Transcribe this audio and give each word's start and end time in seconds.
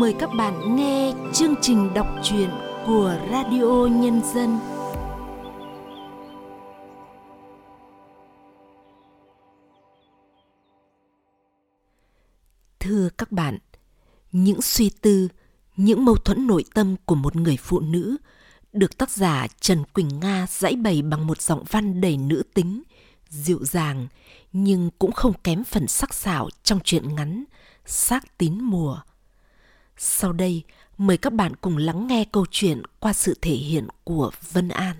mời 0.00 0.14
các 0.18 0.30
bạn 0.38 0.76
nghe 0.76 1.12
chương 1.32 1.54
trình 1.62 1.94
đọc 1.94 2.06
truyện 2.22 2.50
của 2.86 3.18
Radio 3.30 3.86
Nhân 3.86 4.20
dân. 4.34 4.58
Thưa 12.80 13.08
các 13.18 13.32
bạn, 13.32 13.58
những 14.32 14.62
suy 14.62 14.90
tư, 15.00 15.28
những 15.76 16.04
mâu 16.04 16.16
thuẫn 16.16 16.46
nội 16.46 16.64
tâm 16.74 16.96
của 17.04 17.14
một 17.14 17.36
người 17.36 17.56
phụ 17.56 17.80
nữ 17.80 18.16
được 18.72 18.98
tác 18.98 19.10
giả 19.10 19.46
Trần 19.60 19.84
Quỳnh 19.84 20.20
Nga 20.20 20.46
giải 20.48 20.76
bày 20.76 21.02
bằng 21.02 21.26
một 21.26 21.42
giọng 21.42 21.64
văn 21.70 22.00
đầy 22.00 22.16
nữ 22.16 22.42
tính, 22.54 22.82
dịu 23.28 23.58
dàng 23.62 24.06
nhưng 24.52 24.90
cũng 24.98 25.12
không 25.12 25.32
kém 25.44 25.64
phần 25.64 25.86
sắc 25.86 26.14
sảo 26.14 26.48
trong 26.62 26.80
truyện 26.84 27.14
ngắn 27.14 27.44
Xác 27.86 28.38
tín 28.38 28.58
mùa. 28.60 29.00
Sau 29.98 30.32
đây, 30.32 30.62
mời 30.98 31.16
các 31.16 31.32
bạn 31.32 31.52
cùng 31.60 31.76
lắng 31.76 32.06
nghe 32.06 32.24
câu 32.32 32.46
chuyện 32.50 32.82
qua 33.00 33.12
sự 33.12 33.34
thể 33.42 33.54
hiện 33.54 33.88
của 34.04 34.30
Vân 34.52 34.68
An. 34.68 34.96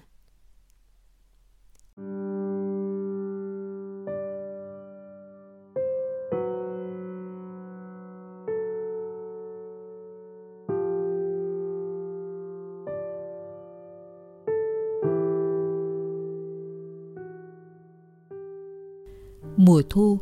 Mùa 19.56 19.82
thu, 19.90 20.18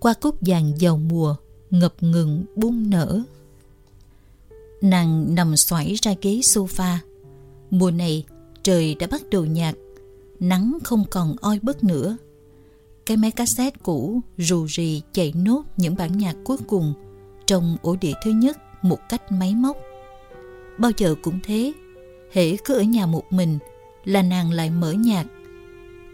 qua 0.00 0.14
cúc 0.20 0.36
vàng 0.40 0.72
giàu 0.78 0.96
mùa, 0.96 1.36
ngập 1.70 1.94
ngừng 2.00 2.44
bung 2.56 2.90
nở 2.90 3.22
Nàng 4.80 5.34
nằm 5.34 5.56
xoải 5.56 5.94
ra 6.02 6.14
ghế 6.22 6.40
sofa. 6.42 6.96
Mùa 7.70 7.90
này, 7.90 8.24
trời 8.62 8.94
đã 8.94 9.06
bắt 9.10 9.22
đầu 9.30 9.44
nhạt, 9.44 9.74
nắng 10.40 10.78
không 10.84 11.04
còn 11.10 11.36
oi 11.40 11.58
bức 11.62 11.84
nữa. 11.84 12.16
Cái 13.06 13.16
máy 13.16 13.30
cassette 13.30 13.78
cũ 13.82 14.20
rù 14.38 14.66
rì 14.66 15.02
chạy 15.12 15.32
nốt 15.36 15.62
những 15.76 15.96
bản 15.96 16.18
nhạc 16.18 16.36
cuối 16.44 16.56
cùng 16.66 16.94
trong 17.46 17.76
ổ 17.82 17.96
đĩa 18.00 18.12
thứ 18.24 18.30
nhất 18.30 18.58
một 18.82 18.98
cách 19.08 19.32
máy 19.32 19.54
móc. 19.54 19.76
Bao 20.78 20.90
giờ 20.96 21.14
cũng 21.22 21.38
thế, 21.42 21.72
hễ 22.32 22.56
cứ 22.56 22.74
ở 22.74 22.82
nhà 22.82 23.06
một 23.06 23.24
mình 23.30 23.58
là 24.04 24.22
nàng 24.22 24.50
lại 24.50 24.70
mở 24.70 24.92
nhạc. 24.92 25.26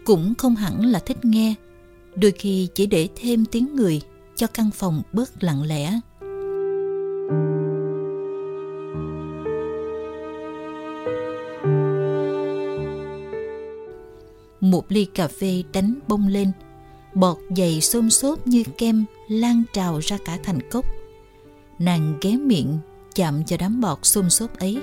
Cũng 0.05 0.33
không 0.37 0.55
hẳn 0.55 0.85
là 0.85 0.99
thích 0.99 1.25
nghe, 1.25 1.55
đôi 2.15 2.31
khi 2.31 2.67
chỉ 2.73 2.85
để 2.85 3.07
thêm 3.15 3.45
tiếng 3.45 3.75
người 3.75 4.01
cho 4.35 4.47
căn 4.47 4.71
phòng 4.71 5.01
bớt 5.13 5.43
lặng 5.43 5.63
lẽ. 5.63 5.99
Một 14.87 14.93
ly 14.93 15.05
cà 15.05 15.27
phê 15.27 15.63
đánh 15.73 15.99
bông 16.07 16.27
lên. 16.27 16.51
Bọt 17.13 17.37
dày 17.57 17.81
xôm 17.81 18.09
xốp 18.09 18.47
như 18.47 18.63
kem 18.77 19.05
lan 19.27 19.63
trào 19.73 19.99
ra 19.99 20.17
cả 20.25 20.37
thành 20.43 20.69
cốc. 20.71 20.85
Nàng 21.79 22.17
ghé 22.21 22.31
miệng, 22.31 22.79
chạm 23.15 23.43
vào 23.47 23.57
đám 23.59 23.81
bọt 23.81 23.99
xôm 24.03 24.29
xốp 24.29 24.59
ấy. 24.59 24.77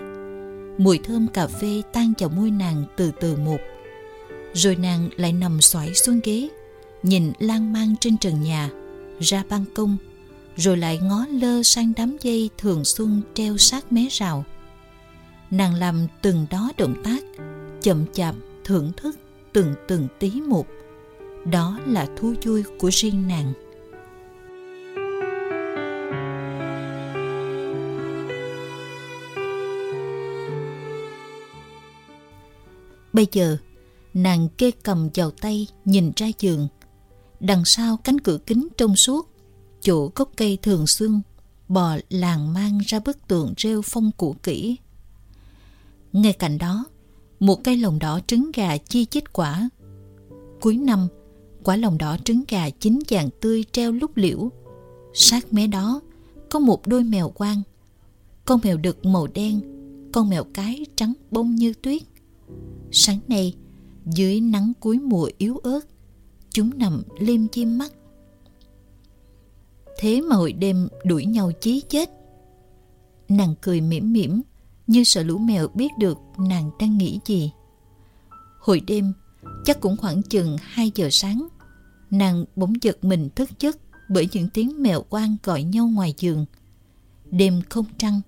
Mùi 0.79 0.99
thơm 0.99 1.27
cà 1.27 1.47
phê 1.47 1.83
tan 1.93 2.13
vào 2.19 2.29
môi 2.29 2.51
nàng 2.51 2.85
từ 2.97 3.13
từ 3.21 3.37
một 3.37 3.59
rồi 4.55 4.77
nàng 4.77 5.09
lại 5.17 5.33
nằm 5.33 5.61
xoải 5.61 5.95
xuống 5.95 6.21
ghế, 6.25 6.49
nhìn 7.03 7.33
lan 7.39 7.73
man 7.73 7.95
trên 8.01 8.19
trần 8.19 8.43
nhà, 8.43 8.71
ra 9.21 9.45
ban 9.49 9.65
công, 9.75 9.97
rồi 10.57 10.77
lại 10.77 10.99
ngó 10.99 11.27
lơ 11.31 11.63
sang 11.63 11.93
đám 11.97 12.17
dây 12.21 12.51
thường 12.59 12.85
xuân 12.85 13.23
treo 13.35 13.57
sát 13.57 13.93
mé 13.93 14.07
rào. 14.11 14.45
Nàng 15.51 15.75
làm 15.75 16.07
từng 16.23 16.47
đó 16.51 16.73
động 16.79 16.95
tác, 17.05 17.25
chậm 17.83 18.05
chạp 18.13 18.35
thưởng 18.65 18.93
thức 18.97 19.17
từng 19.55 19.75
từng 19.89 20.09
tí 20.19 20.31
một. 20.41 20.67
Đó 21.45 21.79
là 21.87 22.09
thú 22.17 22.35
vui 22.45 22.65
của 22.79 22.91
riêng 22.93 23.29
nàng. 23.29 23.53
Bây 33.13 33.27
giờ, 33.33 33.57
nàng 34.15 34.49
kê 34.59 34.71
cầm 34.71 35.09
vào 35.15 35.31
tay, 35.31 35.67
nhìn 35.85 36.13
ra 36.17 36.27
giường. 36.39 36.69
Đằng 37.41 37.65
sau 37.65 37.97
cánh 37.97 38.21
cửa 38.21 38.39
kính 38.47 38.69
trong 38.77 38.97
suốt, 38.97 39.29
chỗ 39.81 40.11
gốc 40.15 40.31
cây 40.37 40.59
thường 40.63 40.87
xuân 40.87 41.23
bò 41.69 41.97
làng 42.09 42.55
mang 42.55 42.79
ra 42.87 43.01
bức 43.05 43.29
tượng 43.29 43.55
rêu 43.59 43.83
phong 43.85 44.11
cũ 44.17 44.37
kỹ. 44.43 44.77
Ngay 46.13 46.33
cạnh 46.33 46.59
đó 46.59 46.85
một 47.41 47.65
cây 47.65 47.77
lồng 47.77 47.99
đỏ 47.99 48.21
trứng 48.27 48.51
gà 48.55 48.77
chi 48.77 49.05
chít 49.05 49.33
quả. 49.33 49.69
Cuối 50.61 50.77
năm, 50.77 51.09
quả 51.63 51.77
lồng 51.77 51.99
đỏ 51.99 52.17
trứng 52.25 52.45
gà 52.49 52.71
chín 52.71 52.99
vàng 53.09 53.29
tươi 53.41 53.65
treo 53.73 53.93
lúc 53.93 54.17
liễu. 54.17 54.51
Sát 55.15 55.53
mé 55.53 55.67
đó 55.67 56.01
có 56.51 56.59
một 56.59 56.87
đôi 56.87 57.05
mèo 57.05 57.29
quang. 57.29 57.63
Con 58.45 58.61
mèo 58.65 58.77
đực 58.77 59.05
màu 59.05 59.27
đen, 59.27 59.61
con 60.13 60.29
mèo 60.29 60.45
cái 60.55 60.87
trắng 60.97 61.13
bông 61.31 61.55
như 61.55 61.73
tuyết. 61.83 62.03
Sáng 62.91 63.19
nay, 63.29 63.55
dưới 64.07 64.41
nắng 64.41 64.73
cuối 64.81 64.99
mùa 64.99 65.31
yếu 65.39 65.57
ớt, 65.57 65.81
chúng 66.51 66.71
nằm 66.79 67.03
liêm 67.19 67.49
chim 67.49 67.79
mắt. 67.79 67.93
Thế 69.99 70.21
mà 70.21 70.37
hồi 70.37 70.53
đêm 70.53 70.89
đuổi 71.05 71.25
nhau 71.27 71.53
chí 71.61 71.81
chết. 71.89 72.11
Nàng 73.29 73.55
cười 73.61 73.81
mỉm 73.81 74.13
mỉm, 74.13 74.43
như 74.87 75.05
sợ 75.05 75.23
lũ 75.23 75.39
mèo 75.39 75.69
biết 75.69 75.89
được 75.99 76.19
nàng 76.39 76.71
đang 76.79 76.99
nghĩ 76.99 77.21
gì. 77.27 77.53
Hồi 78.61 78.81
đêm, 78.87 79.13
chắc 79.65 79.81
cũng 79.81 79.97
khoảng 79.97 80.23
chừng 80.23 80.57
2 80.61 80.93
giờ 80.95 81.09
sáng, 81.11 81.49
nàng 82.11 82.45
bỗng 82.57 82.73
giật 82.83 83.05
mình 83.05 83.29
thức 83.35 83.51
giấc 83.61 83.77
bởi 84.09 84.29
những 84.33 84.49
tiếng 84.55 84.83
mèo 84.83 85.05
quan 85.11 85.37
gọi 85.43 85.63
nhau 85.63 85.87
ngoài 85.87 86.15
giường. 86.19 86.47
Đêm 87.31 87.63
không 87.69 87.85
trăng, 87.99 88.21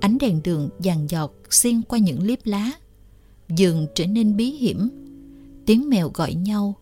ánh 0.00 0.18
đèn 0.18 0.42
đường 0.44 0.68
vàng 0.78 1.10
giọt 1.10 1.34
xuyên 1.50 1.82
qua 1.82 1.98
những 1.98 2.22
liếp 2.22 2.46
lá. 2.46 2.72
Giường 3.48 3.86
trở 3.94 4.06
nên 4.06 4.36
bí 4.36 4.50
hiểm. 4.50 4.88
Tiếng 5.66 5.88
mèo 5.88 6.10
gọi 6.14 6.34
nhau, 6.34 6.74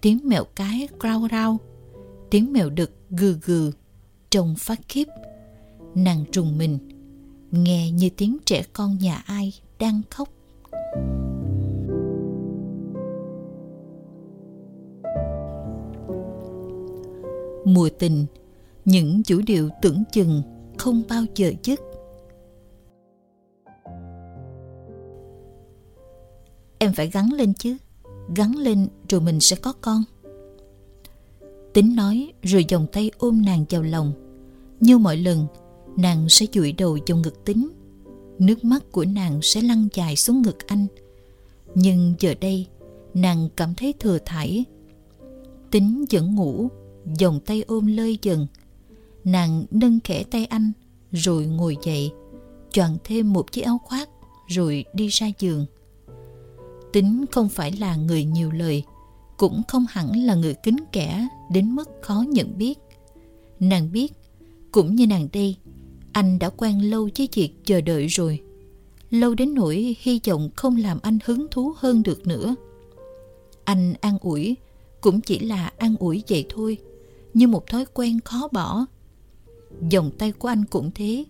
tiếng 0.00 0.18
mèo 0.24 0.44
cái 0.44 0.88
rao 1.02 1.28
rao, 1.30 1.58
tiếng 2.30 2.52
mèo 2.52 2.70
đực 2.70 2.92
gừ 3.10 3.38
gừ, 3.44 3.72
trông 4.30 4.54
phát 4.58 4.80
khiếp. 4.88 5.08
Nàng 5.94 6.24
trùng 6.32 6.58
mình, 6.58 6.78
nghe 7.50 7.90
như 7.90 8.10
tiếng 8.16 8.36
trẻ 8.44 8.62
con 8.72 8.98
nhà 8.98 9.22
ai 9.26 9.52
đang 9.78 10.02
khóc. 10.10 10.28
Mùa 17.64 17.88
tình, 17.98 18.26
những 18.84 19.22
chủ 19.22 19.40
điệu 19.46 19.68
tưởng 19.82 20.02
chừng 20.12 20.42
không 20.78 21.02
bao 21.08 21.24
giờ 21.34 21.52
dứt. 21.62 21.80
Em 26.78 26.92
phải 26.92 27.10
gắn 27.10 27.32
lên 27.32 27.54
chứ, 27.54 27.76
gắn 28.36 28.56
lên 28.56 28.88
rồi 29.08 29.20
mình 29.20 29.40
sẽ 29.40 29.56
có 29.56 29.72
con. 29.80 30.04
Tính 31.74 31.96
nói 31.96 32.32
rồi 32.42 32.64
vòng 32.70 32.86
tay 32.92 33.10
ôm 33.18 33.42
nàng 33.44 33.64
vào 33.70 33.82
lòng, 33.82 34.12
như 34.80 34.98
mọi 34.98 35.16
lần 35.16 35.46
nàng 35.98 36.28
sẽ 36.28 36.46
dụi 36.52 36.72
đầu 36.72 36.98
vào 37.06 37.18
ngực 37.18 37.44
tính. 37.44 37.68
Nước 38.38 38.64
mắt 38.64 38.92
của 38.92 39.04
nàng 39.04 39.40
sẽ 39.42 39.62
lăn 39.62 39.88
dài 39.94 40.16
xuống 40.16 40.42
ngực 40.42 40.66
anh. 40.66 40.86
Nhưng 41.74 42.14
giờ 42.18 42.34
đây, 42.40 42.66
nàng 43.14 43.48
cảm 43.56 43.74
thấy 43.74 43.94
thừa 44.00 44.18
thải. 44.24 44.64
Tính 45.70 46.04
vẫn 46.10 46.34
ngủ, 46.34 46.68
vòng 47.20 47.40
tay 47.46 47.64
ôm 47.66 47.86
lơi 47.86 48.18
dần. 48.22 48.46
Nàng 49.24 49.64
nâng 49.70 49.98
khẽ 50.04 50.24
tay 50.30 50.46
anh, 50.46 50.72
rồi 51.12 51.46
ngồi 51.46 51.76
dậy, 51.82 52.10
choàng 52.70 52.96
thêm 53.04 53.32
một 53.32 53.52
chiếc 53.52 53.62
áo 53.62 53.80
khoác, 53.84 54.08
rồi 54.48 54.84
đi 54.94 55.08
ra 55.08 55.26
giường. 55.38 55.66
Tính 56.92 57.24
không 57.30 57.48
phải 57.48 57.72
là 57.72 57.96
người 57.96 58.24
nhiều 58.24 58.50
lời, 58.50 58.82
cũng 59.36 59.62
không 59.68 59.86
hẳn 59.88 60.24
là 60.24 60.34
người 60.34 60.54
kính 60.54 60.76
kẻ 60.92 61.28
đến 61.50 61.70
mức 61.70 61.88
khó 62.02 62.24
nhận 62.28 62.58
biết. 62.58 62.78
Nàng 63.60 63.92
biết, 63.92 64.12
cũng 64.72 64.94
như 64.94 65.06
nàng 65.06 65.28
đây 65.32 65.56
anh 66.12 66.38
đã 66.38 66.50
quen 66.50 66.90
lâu 66.90 67.08
với 67.18 67.28
việc 67.34 67.50
chờ 67.64 67.80
đợi 67.80 68.06
rồi. 68.06 68.40
Lâu 69.10 69.34
đến 69.34 69.54
nỗi 69.54 69.96
hy 70.00 70.20
vọng 70.26 70.50
không 70.56 70.76
làm 70.76 70.98
anh 71.02 71.18
hứng 71.24 71.46
thú 71.50 71.72
hơn 71.76 72.02
được 72.02 72.26
nữa. 72.26 72.54
Anh 73.64 73.94
an 74.00 74.18
ủi, 74.20 74.56
cũng 75.00 75.20
chỉ 75.20 75.38
là 75.38 75.72
an 75.78 75.96
ủi 75.98 76.22
vậy 76.28 76.46
thôi, 76.48 76.78
như 77.34 77.46
một 77.46 77.66
thói 77.66 77.84
quen 77.94 78.20
khó 78.20 78.48
bỏ. 78.52 78.86
vòng 79.92 80.10
tay 80.18 80.32
của 80.32 80.48
anh 80.48 80.64
cũng 80.64 80.90
thế, 80.94 81.24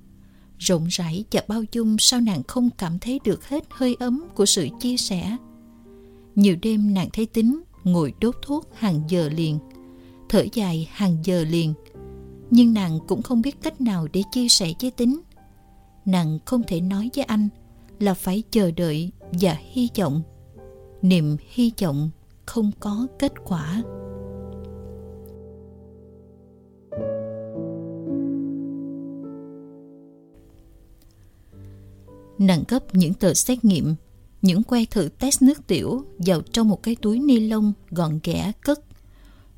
rộng 0.59 0.87
rãi 0.87 1.25
và 1.33 1.43
bao 1.49 1.63
dung 1.73 1.97
sao 1.99 2.21
nàng 2.21 2.43
không 2.43 2.71
cảm 2.79 2.99
thấy 2.99 3.21
được 3.25 3.49
hết 3.49 3.65
hơi 3.71 3.97
ấm 4.01 4.25
của 4.35 4.47
sự 4.47 4.69
chia 4.81 4.97
sẻ. 4.97 5.37
Nhiều 6.35 6.57
đêm 6.63 6.95
nàng 6.95 7.09
thấy 7.13 7.27
tính 7.27 7.61
ngồi 7.85 8.13
đốt 8.21 8.37
thuốc 8.43 8.69
hàng 8.75 9.01
giờ 9.09 9.29
liền, 9.29 9.59
thở 10.29 10.45
dài 10.53 10.89
hàng 10.93 11.17
giờ 11.25 11.45
liền, 11.45 11.75
nhưng 12.51 12.75
nàng 12.75 12.99
cũng 13.07 13.23
không 13.23 13.43
biết 13.43 13.63
cách 13.63 13.81
nào 13.81 14.09
để 14.13 14.23
chia 14.33 14.49
sẻ 14.49 14.73
với 14.81 14.91
tính. 14.91 15.21
Nàng 16.05 16.39
không 16.45 16.63
thể 16.67 16.81
nói 16.81 17.11
với 17.17 17.25
anh 17.25 17.49
là 17.99 18.15
phải 18.15 18.43
chờ 18.51 18.71
đợi 18.71 19.13
và 19.41 19.57
hy 19.73 19.89
vọng. 19.99 20.23
Niềm 21.03 21.37
hy 21.49 21.73
vọng 21.81 22.11
không 22.47 22.71
có 22.81 23.07
kết 23.19 23.33
quả. 23.45 23.83
Nàng 32.39 32.65
gấp 32.69 32.95
những 32.95 33.15
tờ 33.15 33.35
xét 33.35 33.65
nghiệm, 33.65 33.95
những 34.43 34.63
que 34.63 34.85
thử 34.91 35.09
test 35.19 35.43
nước 35.43 35.67
tiểu 35.67 36.05
vào 36.19 36.41
trong 36.41 36.69
một 36.69 36.83
cái 36.83 36.97
túi 36.97 37.19
ni 37.19 37.41
lông 37.41 37.73
gọn 37.91 38.19
ghẽ 38.25 38.53
cất, 38.61 38.81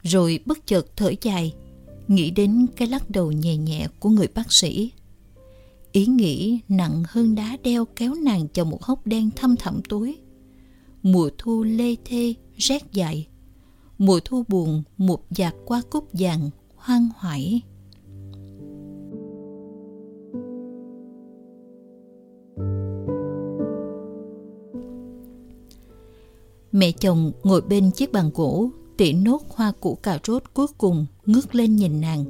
rồi 0.03 0.41
bất 0.47 0.67
chợt 0.67 0.87
thở 0.97 1.13
dài 1.23 1.55
nghĩ 2.11 2.31
đến 2.31 2.67
cái 2.77 2.89
lắc 2.89 3.11
đầu 3.11 3.33
nhẹ 3.33 3.57
nhẹ 3.57 3.89
của 4.01 4.09
người 4.09 4.29
bác 4.35 4.53
sĩ. 4.53 4.93
Ý 5.93 6.07
nghĩ 6.07 6.61
nặng 6.69 7.03
hơn 7.09 7.35
đá 7.35 7.57
đeo 7.63 7.85
kéo 7.85 8.15
nàng 8.15 8.47
vào 8.55 8.65
một 8.65 8.83
hốc 8.83 9.07
đen 9.07 9.31
thăm 9.37 9.57
thẳm 9.57 9.81
tối. 9.89 10.17
Mùa 11.03 11.31
thu 11.39 11.63
lê 11.63 11.97
thê 12.05 12.35
rét 12.57 12.93
dài 12.93 13.27
mùa 14.01 14.21
thu 14.25 14.45
buồn 14.49 14.83
một 14.97 15.31
dạt 15.31 15.55
qua 15.65 15.83
cúc 15.91 16.09
vàng 16.13 16.51
hoang 16.77 17.09
hoải. 17.17 17.63
Mẹ 26.73 26.93
chồng 26.93 27.33
ngồi 27.43 27.61
bên 27.61 27.91
chiếc 27.91 28.13
bàn 28.13 28.31
gỗ, 28.35 28.71
tỉ 28.97 29.13
nốt 29.13 29.43
hoa 29.49 29.73
củ 29.81 29.95
cà 29.95 30.19
rốt 30.27 30.43
cuối 30.55 30.67
cùng 30.79 31.07
ngước 31.33 31.55
lên 31.55 31.77
nhìn 31.77 32.01
nàng. 32.01 32.25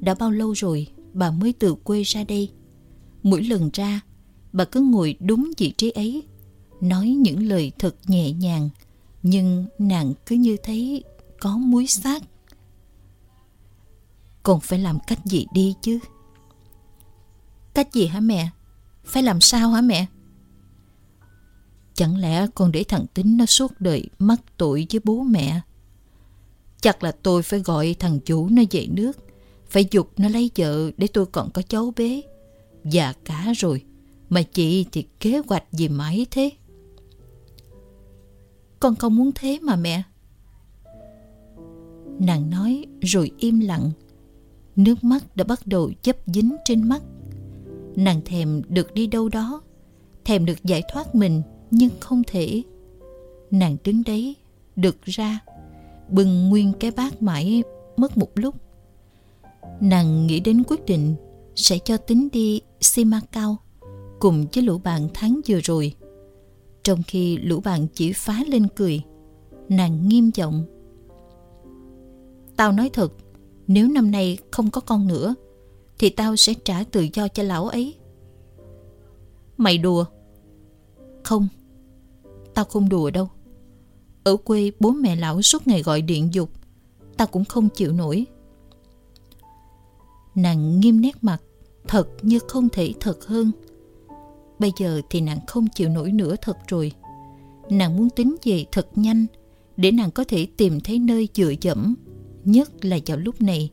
Đã 0.00 0.14
bao 0.14 0.30
lâu 0.30 0.52
rồi 0.52 0.86
bà 1.12 1.30
mới 1.30 1.52
từ 1.52 1.74
quê 1.74 2.02
ra 2.02 2.24
đây? 2.24 2.50
Mỗi 3.22 3.42
lần 3.42 3.70
ra, 3.72 4.00
bà 4.52 4.64
cứ 4.64 4.80
ngồi 4.80 5.16
đúng 5.20 5.50
vị 5.58 5.74
trí 5.76 5.90
ấy, 5.90 6.22
nói 6.80 7.08
những 7.08 7.48
lời 7.48 7.72
thật 7.78 7.96
nhẹ 8.06 8.32
nhàng, 8.32 8.68
nhưng 9.22 9.66
nàng 9.78 10.12
cứ 10.26 10.36
như 10.36 10.56
thấy 10.62 11.04
có 11.40 11.56
muối 11.56 11.86
xác. 11.86 12.22
Còn 14.42 14.60
phải 14.60 14.78
làm 14.78 14.98
cách 15.06 15.24
gì 15.24 15.46
đi 15.52 15.74
chứ? 15.82 15.98
Cách 17.74 17.92
gì 17.92 18.06
hả 18.06 18.20
mẹ? 18.20 18.50
Phải 19.04 19.22
làm 19.22 19.40
sao 19.40 19.70
hả 19.70 19.80
mẹ? 19.80 20.06
Chẳng 21.94 22.16
lẽ 22.16 22.46
con 22.54 22.72
để 22.72 22.84
thằng 22.88 23.06
Tính 23.14 23.36
nó 23.36 23.46
suốt 23.46 23.72
đời 23.80 24.08
mắc 24.18 24.40
tội 24.56 24.86
với 24.92 25.00
bố 25.04 25.22
mẹ? 25.22 25.60
Chắc 26.84 27.02
là 27.02 27.12
tôi 27.12 27.42
phải 27.42 27.60
gọi 27.60 27.96
thằng 27.98 28.20
chủ 28.20 28.48
nó 28.48 28.62
về 28.70 28.86
nước, 28.90 29.12
phải 29.66 29.86
dục 29.90 30.10
nó 30.16 30.28
lấy 30.28 30.50
vợ 30.56 30.90
để 30.96 31.06
tôi 31.06 31.26
còn 31.26 31.50
có 31.50 31.62
cháu 31.62 31.92
bé. 31.96 32.20
Già 32.84 33.12
cả 33.24 33.52
rồi, 33.56 33.82
mà 34.28 34.42
chị 34.42 34.86
thì 34.92 35.06
kế 35.20 35.40
hoạch 35.48 35.72
gì 35.72 35.88
mãi 35.88 36.26
thế? 36.30 36.50
Con 38.80 38.94
không 38.96 39.16
muốn 39.16 39.30
thế 39.34 39.58
mà 39.62 39.76
mẹ. 39.76 40.02
Nàng 42.18 42.50
nói 42.50 42.84
rồi 43.00 43.30
im 43.38 43.60
lặng. 43.60 43.90
Nước 44.76 45.04
mắt 45.04 45.36
đã 45.36 45.44
bắt 45.44 45.66
đầu 45.66 45.92
chấp 46.02 46.16
dính 46.26 46.56
trên 46.64 46.88
mắt. 46.88 47.02
Nàng 47.96 48.20
thèm 48.24 48.62
được 48.68 48.94
đi 48.94 49.06
đâu 49.06 49.28
đó, 49.28 49.62
thèm 50.24 50.44
được 50.44 50.64
giải 50.64 50.82
thoát 50.92 51.14
mình 51.14 51.42
nhưng 51.70 51.90
không 52.00 52.22
thể. 52.26 52.62
Nàng 53.50 53.76
đứng 53.84 54.02
đấy, 54.06 54.36
được 54.76 55.02
ra, 55.04 55.40
bừng 56.08 56.48
nguyên 56.48 56.72
cái 56.80 56.90
bát 56.90 57.22
mãi 57.22 57.62
mất 57.96 58.18
một 58.18 58.30
lúc. 58.34 58.54
Nàng 59.80 60.26
nghĩ 60.26 60.40
đến 60.40 60.62
quyết 60.66 60.86
định 60.86 61.14
sẽ 61.54 61.78
cho 61.78 61.96
tính 61.96 62.28
đi 62.32 62.60
Simacao 62.80 63.56
cùng 64.20 64.46
với 64.54 64.64
lũ 64.64 64.78
bạn 64.78 65.08
tháng 65.14 65.40
vừa 65.48 65.60
rồi. 65.60 65.94
Trong 66.82 67.02
khi 67.06 67.38
lũ 67.38 67.60
bạn 67.60 67.86
chỉ 67.94 68.12
phá 68.12 68.40
lên 68.48 68.68
cười, 68.76 69.02
nàng 69.68 70.08
nghiêm 70.08 70.30
giọng. 70.34 70.64
Tao 72.56 72.72
nói 72.72 72.90
thật, 72.92 73.12
nếu 73.66 73.88
năm 73.88 74.10
nay 74.10 74.38
không 74.50 74.70
có 74.70 74.80
con 74.80 75.06
nữa, 75.06 75.34
thì 75.98 76.10
tao 76.10 76.36
sẽ 76.36 76.54
trả 76.64 76.84
tự 76.84 77.06
do 77.12 77.28
cho 77.28 77.42
lão 77.42 77.68
ấy. 77.68 77.94
Mày 79.56 79.78
đùa. 79.78 80.04
Không, 81.24 81.48
Tao 82.54 82.64
không 82.64 82.88
đùa 82.88 83.10
đâu. 83.10 83.28
Ở 84.24 84.36
quê 84.36 84.70
bố 84.80 84.90
mẹ 84.90 85.16
lão 85.16 85.42
suốt 85.42 85.66
ngày 85.66 85.82
gọi 85.82 86.02
điện 86.02 86.34
dục. 86.34 86.50
ta 87.16 87.26
cũng 87.26 87.44
không 87.44 87.68
chịu 87.68 87.92
nổi. 87.92 88.26
Nàng 90.34 90.80
nghiêm 90.80 91.00
nét 91.00 91.24
mặt, 91.24 91.42
thật 91.88 92.08
như 92.22 92.38
không 92.38 92.68
thể 92.68 92.92
thật 93.00 93.26
hơn. 93.26 93.50
Bây 94.58 94.72
giờ 94.78 95.00
thì 95.10 95.20
nàng 95.20 95.38
không 95.46 95.66
chịu 95.74 95.88
nổi 95.88 96.12
nữa 96.12 96.34
thật 96.42 96.56
rồi. 96.68 96.92
Nàng 97.70 97.96
muốn 97.96 98.10
tính 98.10 98.36
về 98.44 98.64
thật 98.72 98.88
nhanh 98.94 99.26
để 99.76 99.90
nàng 99.90 100.10
có 100.10 100.24
thể 100.28 100.46
tìm 100.56 100.80
thấy 100.80 100.98
nơi 100.98 101.28
dựa 101.34 101.52
dẫm. 101.60 101.94
Nhất 102.44 102.84
là 102.84 102.98
vào 103.06 103.18
lúc 103.18 103.42
này, 103.42 103.70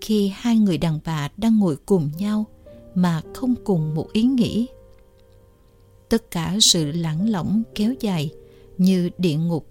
khi 0.00 0.32
hai 0.34 0.58
người 0.58 0.78
đàn 0.78 0.98
bà 1.04 1.28
đang 1.36 1.58
ngồi 1.58 1.76
cùng 1.86 2.10
nhau 2.18 2.44
mà 2.94 3.22
không 3.34 3.54
cùng 3.64 3.94
một 3.94 4.12
ý 4.12 4.22
nghĩ 4.22 4.66
tất 6.08 6.30
cả 6.30 6.56
sự 6.60 6.92
lẳng 6.92 7.30
lỏng 7.30 7.62
kéo 7.74 7.94
dài 8.00 8.30
như 8.78 9.10
địa 9.18 9.36
ngục 9.36 9.66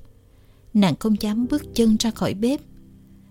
nàng 0.78 0.96
không 1.00 1.22
dám 1.22 1.48
bước 1.50 1.64
chân 1.74 1.98
ra 2.00 2.12
khỏi 2.12 2.34
bếp. 2.34 2.62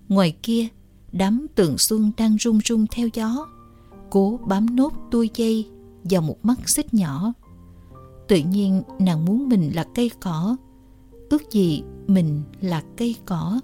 Ngoài 0.08 0.36
kia, 0.42 0.66
đám 1.12 1.46
tượng 1.54 1.78
xuân 1.78 2.12
đang 2.16 2.36
rung 2.38 2.60
rung 2.60 2.86
theo 2.90 3.08
gió. 3.14 3.46
Cố 4.10 4.40
bám 4.46 4.76
nốt 4.76 4.92
tua 5.10 5.26
dây 5.34 5.68
vào 6.04 6.22
một 6.22 6.44
mắt 6.44 6.68
xích 6.68 6.94
nhỏ. 6.94 7.32
Tự 8.28 8.36
nhiên, 8.36 8.82
nàng 8.98 9.24
muốn 9.24 9.48
mình 9.48 9.70
là 9.74 9.84
cây 9.94 10.10
cỏ. 10.20 10.56
Ước 11.30 11.50
gì 11.50 11.82
mình 12.06 12.42
là 12.60 12.82
cây 12.96 13.14
cỏ. 13.26 13.60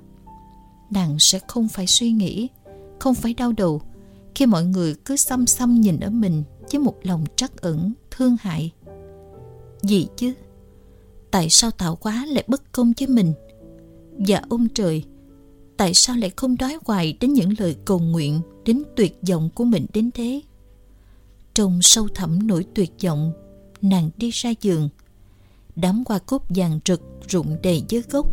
Nàng 0.91 1.17
sẽ 1.19 1.39
không 1.49 1.69
phải 1.69 1.87
suy 1.87 2.13
nghĩ, 2.13 2.49
không 3.01 3.15
phải 3.15 3.35
đau 3.35 3.53
đầu 3.53 3.83
khi 4.35 4.47
mọi 4.47 4.65
người 4.65 4.95
cứ 5.05 5.17
xăm 5.17 5.47
xăm 5.47 5.81
nhìn 5.81 6.01
ở 6.01 6.11
mình 6.11 6.43
với 6.73 6.79
một 6.79 6.95
lòng 7.03 7.25
trắc 7.37 7.61
ẩn, 7.61 7.93
thương 8.11 8.37
hại. 8.41 8.73
Gì 9.83 10.07
chứ? 10.17 10.33
Tại 11.31 11.49
sao 11.51 11.71
tạo 11.71 11.97
quá 11.97 12.27
lại 12.27 12.45
bất 12.47 12.73
công 12.73 12.93
với 12.99 13.09
mình? 13.09 13.35
Và 14.19 14.43
ông 14.49 14.69
trời, 14.69 15.05
tại 15.77 15.95
sao 15.95 16.17
lại 16.17 16.31
không 16.37 16.57
đói 16.57 16.79
hoài 16.85 17.17
đến 17.21 17.33
những 17.33 17.55
lời 17.59 17.77
cầu 17.85 17.99
nguyện, 17.99 18.41
đến 18.65 18.83
tuyệt 18.97 19.19
vọng 19.29 19.51
của 19.55 19.65
mình 19.65 19.87
đến 19.93 20.11
thế? 20.15 20.41
Trong 21.55 21.83
sâu 21.83 22.09
thẳm 22.15 22.47
nỗi 22.47 22.67
tuyệt 22.75 22.93
vọng, 23.05 23.33
nàng 23.83 24.11
đi 24.17 24.31
ra 24.31 24.51
giường. 24.61 24.89
Đám 25.77 26.03
hoa 26.09 26.19
cúc 26.19 26.43
vàng 26.49 26.81
rực 26.85 27.03
rụng 27.29 27.57
đầy 27.63 27.85
dưới 27.89 28.03
gốc, 28.11 28.33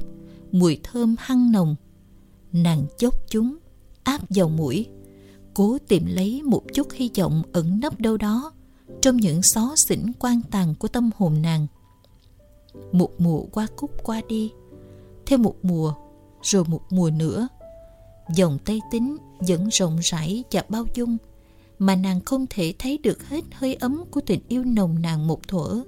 mùi 0.52 0.80
thơm 0.84 1.16
hăng 1.20 1.52
nồng. 1.52 1.76
Nàng 2.52 2.86
chốc 2.98 3.16
chúng, 3.30 3.58
áp 4.04 4.22
vào 4.30 4.50
mũi, 4.50 4.88
cố 5.54 5.78
tìm 5.88 6.06
lấy 6.06 6.42
một 6.44 6.62
chút 6.74 6.88
hy 6.92 7.10
vọng 7.18 7.44
ẩn 7.54 7.80
nấp 7.80 8.00
đâu 8.02 8.18
đó 8.18 8.54
trong 9.02 9.18
những 9.18 9.42
xó 9.42 9.76
xỉnh 9.76 10.12
quan 10.20 10.42
tàn 10.52 10.76
của 10.76 10.88
tâm 10.88 11.10
hồn 11.18 11.42
nàng. 11.42 11.68
Một 12.92 13.22
mùa 13.22 13.44
qua 13.44 13.68
cúc 13.76 13.92
qua 14.04 14.22
đi, 14.30 14.52
thêm 15.30 15.42
một 15.42 15.56
mùa, 15.66 15.94
rồi 16.42 16.64
một 16.68 16.82
mùa 16.90 17.10
nữa. 17.10 17.48
Dòng 18.36 18.58
tay 18.66 18.82
tính 18.92 19.18
vẫn 19.40 19.70
rộng 19.70 20.00
rãi 20.04 20.44
và 20.52 20.64
bao 20.70 20.86
dung, 20.94 21.18
mà 21.80 21.96
nàng 21.96 22.22
không 22.22 22.46
thể 22.50 22.74
thấy 22.80 22.98
được 22.98 23.28
hết 23.28 23.44
hơi 23.54 23.76
ấm 23.76 24.04
của 24.12 24.22
tình 24.26 24.42
yêu 24.48 24.64
nồng 24.64 25.02
nàn 25.02 25.28
một 25.28 25.48
thuở. 25.48 25.84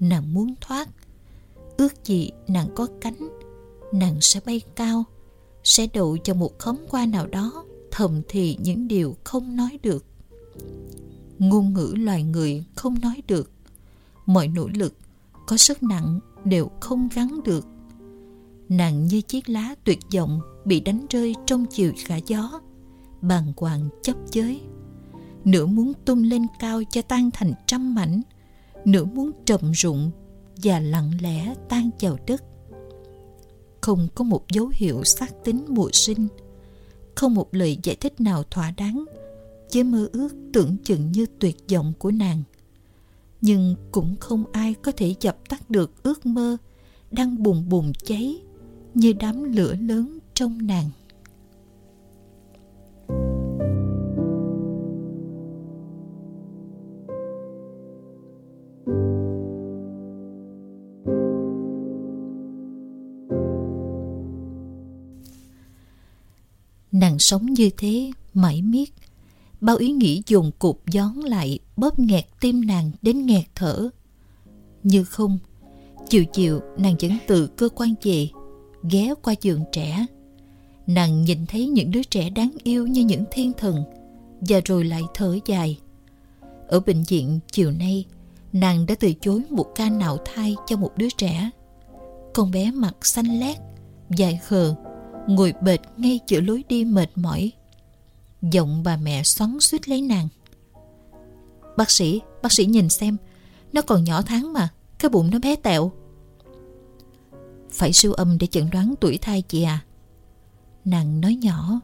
Nàng 0.00 0.34
muốn 0.34 0.54
thoát, 0.60 0.88
ước 1.76 2.04
gì 2.04 2.30
nàng 2.48 2.68
có 2.74 2.86
cánh, 3.00 3.28
nàng 3.92 4.20
sẽ 4.20 4.40
bay 4.46 4.60
cao, 4.76 5.04
sẽ 5.64 5.86
đậu 5.92 6.16
cho 6.16 6.34
một 6.34 6.58
khóm 6.58 6.76
qua 6.90 7.06
nào 7.06 7.26
đó 7.26 7.64
thầm 7.90 8.22
thì 8.28 8.56
những 8.60 8.88
điều 8.88 9.16
không 9.24 9.56
nói 9.56 9.78
được 9.82 10.04
ngôn 11.38 11.74
ngữ 11.74 11.94
loài 11.96 12.22
người 12.22 12.64
không 12.76 13.00
nói 13.02 13.22
được 13.28 13.50
mọi 14.26 14.48
nỗ 14.48 14.68
lực 14.74 14.94
có 15.46 15.56
sức 15.56 15.82
nặng 15.82 16.20
đều 16.44 16.70
không 16.80 17.08
gắn 17.14 17.40
được 17.44 17.66
nặng 18.70 19.06
như 19.06 19.20
chiếc 19.20 19.48
lá 19.48 19.74
tuyệt 19.84 19.98
vọng 20.14 20.40
bị 20.64 20.80
đánh 20.80 21.06
rơi 21.10 21.34
trong 21.46 21.66
chiều 21.66 21.92
cả 22.06 22.16
gió. 22.26 22.60
Bàng 23.22 23.52
hoàng 23.56 23.88
chấp 24.02 24.16
chới 24.30 24.60
nửa 25.44 25.66
muốn 25.66 25.92
tung 26.04 26.22
lên 26.22 26.46
cao 26.58 26.82
cho 26.90 27.02
tan 27.02 27.30
thành 27.30 27.52
trăm 27.66 27.94
mảnh. 27.94 28.22
Nửa 28.84 29.04
muốn 29.04 29.30
trầm 29.44 29.72
rụng 29.72 30.10
và 30.62 30.80
lặng 30.80 31.10
lẽ 31.20 31.54
tan 31.68 31.90
vào 32.00 32.18
đất. 32.26 32.44
Không 33.80 34.08
có 34.14 34.24
một 34.24 34.48
dấu 34.48 34.70
hiệu 34.74 35.04
xác 35.04 35.44
tính 35.44 35.64
mùa 35.68 35.90
sinh. 35.92 36.28
Không 37.14 37.34
một 37.34 37.54
lời 37.54 37.78
giải 37.82 37.96
thích 37.96 38.20
nào 38.20 38.42
thỏa 38.42 38.70
đáng. 38.70 39.04
Với 39.72 39.84
mơ 39.84 40.08
ước 40.12 40.28
tưởng 40.52 40.76
chừng 40.84 41.12
như 41.12 41.26
tuyệt 41.38 41.56
vọng 41.72 41.92
của 41.98 42.10
nàng. 42.10 42.42
Nhưng 43.40 43.74
cũng 43.92 44.16
không 44.20 44.44
ai 44.52 44.74
có 44.74 44.92
thể 44.96 45.14
dập 45.20 45.48
tắt 45.48 45.70
được 45.70 46.02
ước 46.02 46.26
mơ 46.26 46.56
đang 47.10 47.42
bùng 47.42 47.68
bùng 47.68 47.92
cháy 48.04 48.40
như 48.94 49.12
đám 49.12 49.42
lửa 49.42 49.74
lớn 49.80 50.18
trong 50.34 50.66
nàng. 50.66 50.90
Nàng 66.92 67.18
sống 67.18 67.46
như 67.46 67.70
thế, 67.76 68.10
mãi 68.34 68.62
miết. 68.62 68.92
Bao 69.60 69.76
ý 69.76 69.92
nghĩ 69.92 70.22
dồn 70.26 70.50
cục 70.58 70.82
gión 70.92 71.16
lại, 71.16 71.58
bóp 71.76 71.98
nghẹt 71.98 72.24
tim 72.40 72.66
nàng 72.66 72.90
đến 73.02 73.26
nghẹt 73.26 73.44
thở. 73.54 73.88
Như 74.82 75.04
không, 75.04 75.38
chiều 76.08 76.24
chiều 76.24 76.60
nàng 76.78 76.94
vẫn 77.00 77.18
từ 77.26 77.46
cơ 77.46 77.68
quan 77.68 77.94
về 78.02 78.28
ghé 78.82 79.14
qua 79.22 79.34
giường 79.40 79.64
trẻ. 79.72 80.06
Nàng 80.86 81.24
nhìn 81.24 81.46
thấy 81.46 81.66
những 81.66 81.90
đứa 81.90 82.02
trẻ 82.02 82.30
đáng 82.30 82.52
yêu 82.62 82.86
như 82.86 83.04
những 83.04 83.24
thiên 83.30 83.52
thần, 83.52 83.84
và 84.40 84.60
rồi 84.64 84.84
lại 84.84 85.02
thở 85.14 85.38
dài. 85.46 85.78
Ở 86.68 86.80
bệnh 86.80 87.02
viện 87.02 87.40
chiều 87.52 87.70
nay, 87.70 88.04
nàng 88.52 88.86
đã 88.86 88.94
từ 89.00 89.12
chối 89.20 89.42
một 89.50 89.66
ca 89.74 89.90
nạo 89.90 90.18
thai 90.24 90.56
cho 90.66 90.76
một 90.76 90.90
đứa 90.96 91.08
trẻ. 91.16 91.50
Con 92.34 92.50
bé 92.50 92.70
mặt 92.70 93.06
xanh 93.06 93.40
lét, 93.40 93.56
dài 94.10 94.40
khờ, 94.44 94.74
ngồi 95.26 95.54
bệt 95.62 95.80
ngay 95.96 96.20
giữa 96.28 96.40
lối 96.40 96.64
đi 96.68 96.84
mệt 96.84 97.10
mỏi. 97.14 97.52
Giọng 98.42 98.82
bà 98.82 98.96
mẹ 98.96 99.22
xoắn 99.22 99.60
suýt 99.60 99.88
lấy 99.88 100.02
nàng. 100.02 100.28
Bác 101.76 101.90
sĩ, 101.90 102.20
bác 102.42 102.52
sĩ 102.52 102.66
nhìn 102.66 102.88
xem, 102.88 103.16
nó 103.72 103.82
còn 103.82 104.04
nhỏ 104.04 104.22
tháng 104.22 104.52
mà, 104.52 104.68
cái 104.98 105.08
bụng 105.08 105.30
nó 105.30 105.38
bé 105.38 105.56
tẹo. 105.56 105.92
Phải 107.72 107.92
siêu 107.92 108.12
âm 108.12 108.38
để 108.38 108.46
chẩn 108.46 108.70
đoán 108.70 108.94
tuổi 109.00 109.18
thai 109.18 109.42
chị 109.42 109.62
à? 109.62 109.80
Nàng 110.84 111.20
nói 111.20 111.34
nhỏ. 111.34 111.80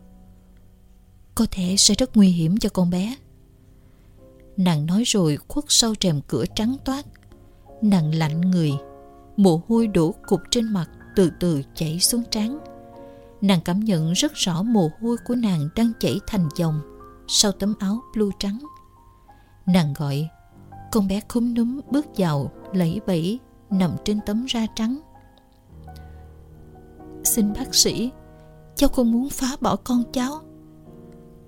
Có 1.35 1.47
thể 1.51 1.75
sẽ 1.79 1.95
rất 1.95 2.17
nguy 2.17 2.29
hiểm 2.29 2.59
cho 2.59 2.69
con 2.69 2.91
bé. 2.91 3.17
Nàng 4.57 4.87
nói 4.87 5.03
rồi 5.07 5.39
khuất 5.49 5.65
sau 5.69 5.95
rèm 6.01 6.21
cửa 6.29 6.45
trắng 6.55 6.77
toát. 6.85 7.07
Nàng 7.83 8.15
lạnh 8.15 8.41
người, 8.41 8.73
mồ 9.37 9.63
hôi 9.69 9.87
đổ 9.87 10.15
cục 10.27 10.41
trên 10.51 10.73
mặt 10.73 10.91
từ 11.17 11.31
từ 11.41 11.63
chảy 11.75 12.01
xuống 12.01 12.23
trán. 12.31 12.59
Nàng 13.41 13.61
cảm 13.61 13.81
nhận 13.81 14.13
rất 14.13 14.33
rõ 14.35 14.63
mồ 14.63 14.91
hôi 15.01 15.17
của 15.27 15.35
nàng 15.35 15.69
đang 15.77 15.93
chảy 16.01 16.21
thành 16.27 16.49
dòng 16.57 16.81
sau 17.29 17.53
tấm 17.53 17.75
áo 17.79 18.01
blue 18.15 18.31
trắng. 18.39 18.59
Nàng 19.67 19.95
gọi, 19.99 20.29
con 20.93 21.09
bé 21.09 21.21
khúm 21.29 21.55
núm 21.55 21.81
bước 21.91 22.07
vào, 22.17 22.53
lẫy 22.73 23.01
bẫy, 23.07 23.39
nằm 23.71 23.91
trên 24.05 24.21
tấm 24.27 24.47
da 24.49 24.67
trắng. 24.75 25.01
Xin 27.27 27.53
bác 27.53 27.75
sĩ, 27.75 28.11
cháu 28.75 28.89
không 28.89 29.13
muốn 29.13 29.29
phá 29.31 29.47
bỏ 29.61 29.77
con 29.77 30.03
cháu. 30.13 30.41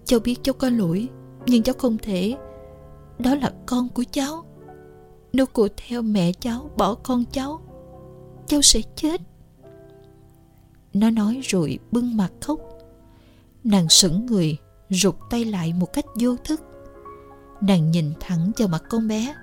Cháu 0.04 0.20
biết 0.20 0.36
cháu 0.42 0.52
có 0.52 0.70
lỗi, 0.70 1.08
nhưng 1.46 1.62
cháu 1.62 1.74
không 1.78 1.98
thể. 1.98 2.36
Đó 3.18 3.34
là 3.34 3.52
con 3.66 3.88
của 3.88 4.04
cháu. 4.10 4.44
Nếu 5.32 5.46
cô 5.52 5.68
theo 5.76 6.02
mẹ 6.02 6.32
cháu 6.32 6.70
bỏ 6.76 6.94
con 6.94 7.24
cháu, 7.32 7.60
cháu 8.46 8.62
sẽ 8.62 8.80
chết. 8.96 9.20
Nó 10.94 11.10
nói 11.10 11.40
rồi 11.42 11.78
bưng 11.90 12.16
mặt 12.16 12.32
khóc. 12.40 12.60
Nàng 13.64 13.88
sững 13.88 14.26
người, 14.26 14.56
rụt 14.90 15.14
tay 15.30 15.44
lại 15.44 15.72
một 15.72 15.92
cách 15.92 16.06
vô 16.20 16.36
thức. 16.44 16.60
Nàng 17.60 17.90
nhìn 17.90 18.12
thẳng 18.20 18.52
vào 18.58 18.68
mặt 18.68 18.82
con 18.88 19.08
bé. 19.08 19.34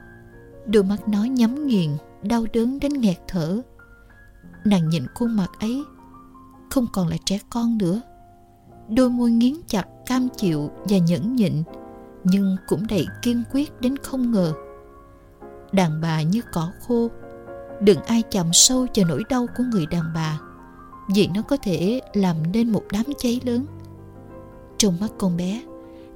Đôi 0.66 0.84
mắt 0.84 1.08
nó 1.08 1.24
nhắm 1.24 1.68
nghiền, 1.68 1.90
đau 2.24 2.46
đớn 2.54 2.80
đến 2.80 2.94
nghẹt 2.94 3.18
thở. 3.28 3.62
Nàng 4.66 4.90
nhìn 4.90 5.04
khuôn 5.16 5.36
mặt 5.36 5.50
ấy, 5.60 5.84
không 6.70 6.88
còn 6.94 7.08
là 7.08 7.18
trẻ 7.26 7.40
con 7.50 7.78
nữa. 7.78 8.02
Đôi 8.90 9.10
môi 9.10 9.32
nghiến 9.32 9.54
chặt, 9.68 9.86
cam 10.06 10.28
chịu 10.38 10.72
và 10.90 10.98
nhẫn 10.98 11.36
nhịn, 11.36 11.64
nhưng 12.24 12.58
cũng 12.68 12.88
đầy 12.88 13.08
kiên 13.22 13.44
quyết 13.54 13.82
đến 13.82 13.98
không 13.98 14.32
ngờ. 14.32 14.54
Đàn 15.72 16.02
bà 16.02 16.22
như 16.22 16.42
cỏ 16.54 16.72
khô, 16.88 17.10
đừng 17.82 18.00
ai 18.02 18.24
chạm 18.32 18.54
sâu 18.54 18.88
vào 18.96 19.06
nỗi 19.08 19.24
đau 19.30 19.48
của 19.58 19.64
người 19.72 19.86
đàn 19.86 20.04
bà 20.16 20.40
vì 21.08 21.30
nó 21.36 21.42
có 21.42 21.58
thể 21.58 22.02
làm 22.14 22.52
nên 22.52 22.72
một 22.72 22.84
đám 22.92 23.04
cháy 23.18 23.42
lớn 23.46 23.66
trong 24.78 24.98
mắt 25.02 25.12
con 25.18 25.38
bé 25.38 25.64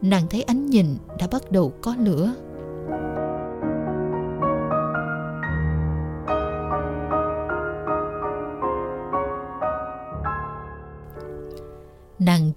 nàng 0.01 0.27
thấy 0.29 0.41
ánh 0.41 0.65
nhìn 0.65 0.97
đã 1.19 1.27
bắt 1.31 1.51
đầu 1.51 1.73
có 1.81 1.95
lửa 1.99 2.33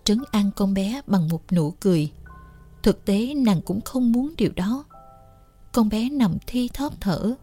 trấn 0.04 0.18
an 0.30 0.50
con 0.56 0.74
bé 0.74 1.00
bằng 1.06 1.28
một 1.28 1.52
nụ 1.52 1.70
cười 1.70 2.12
thực 2.82 3.04
tế 3.04 3.34
nàng 3.34 3.62
cũng 3.62 3.80
không 3.80 4.12
muốn 4.12 4.34
điều 4.36 4.50
đó 4.56 4.84
con 5.72 5.88
bé 5.88 6.10
nằm 6.10 6.36
thi 6.46 6.68
thóp 6.74 7.00
thở 7.00 7.34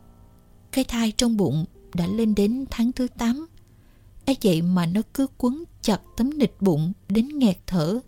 cái 0.72 0.84
thai 0.84 1.12
trong 1.12 1.38
bụng 1.38 1.66
đã 1.94 2.08
lên 2.08 2.36
đến 2.36 2.66
tháng 2.70 2.92
thứ 2.92 3.08
8 3.18 3.48
ấy 4.30 4.38
vậy 4.44 4.62
mà 4.62 4.86
nó 4.86 5.02
cứ 5.14 5.28
quấn 5.38 5.64
chặt 5.82 6.02
tấm 6.18 6.38
nịch 6.38 6.62
bụng 6.62 6.94
đến 7.10 7.40
nghẹt 7.40 7.58
thở. 7.68 8.00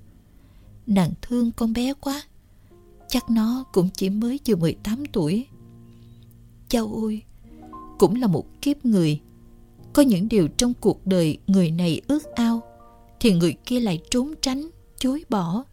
Nàng 0.87 1.11
thương 1.21 1.51
con 1.51 1.73
bé 1.73 1.93
quá. 1.93 2.21
Chắc 3.07 3.29
nó 3.29 3.63
cũng 3.73 3.89
chỉ 3.93 4.09
mới 4.09 4.39
vừa 4.47 4.55
18 4.55 5.05
tuổi. 5.05 5.47
cháu 6.69 6.89
ôi, 6.93 7.21
cũng 7.97 8.15
là 8.15 8.27
một 8.27 8.61
kiếp 8.61 8.85
người. 8.85 9.21
Có 9.93 10.01
những 10.01 10.27
điều 10.29 10.47
trong 10.47 10.73
cuộc 10.73 11.07
đời 11.07 11.37
người 11.47 11.71
này 11.71 12.01
ước 12.07 12.23
ao, 12.35 12.50
thì 13.21 13.33
người 13.33 13.55
kia 13.65 13.79
lại 13.79 13.99
trốn 14.09 14.33
tránh, 14.41 14.69
chối 14.97 15.23
bỏ. 15.29 15.63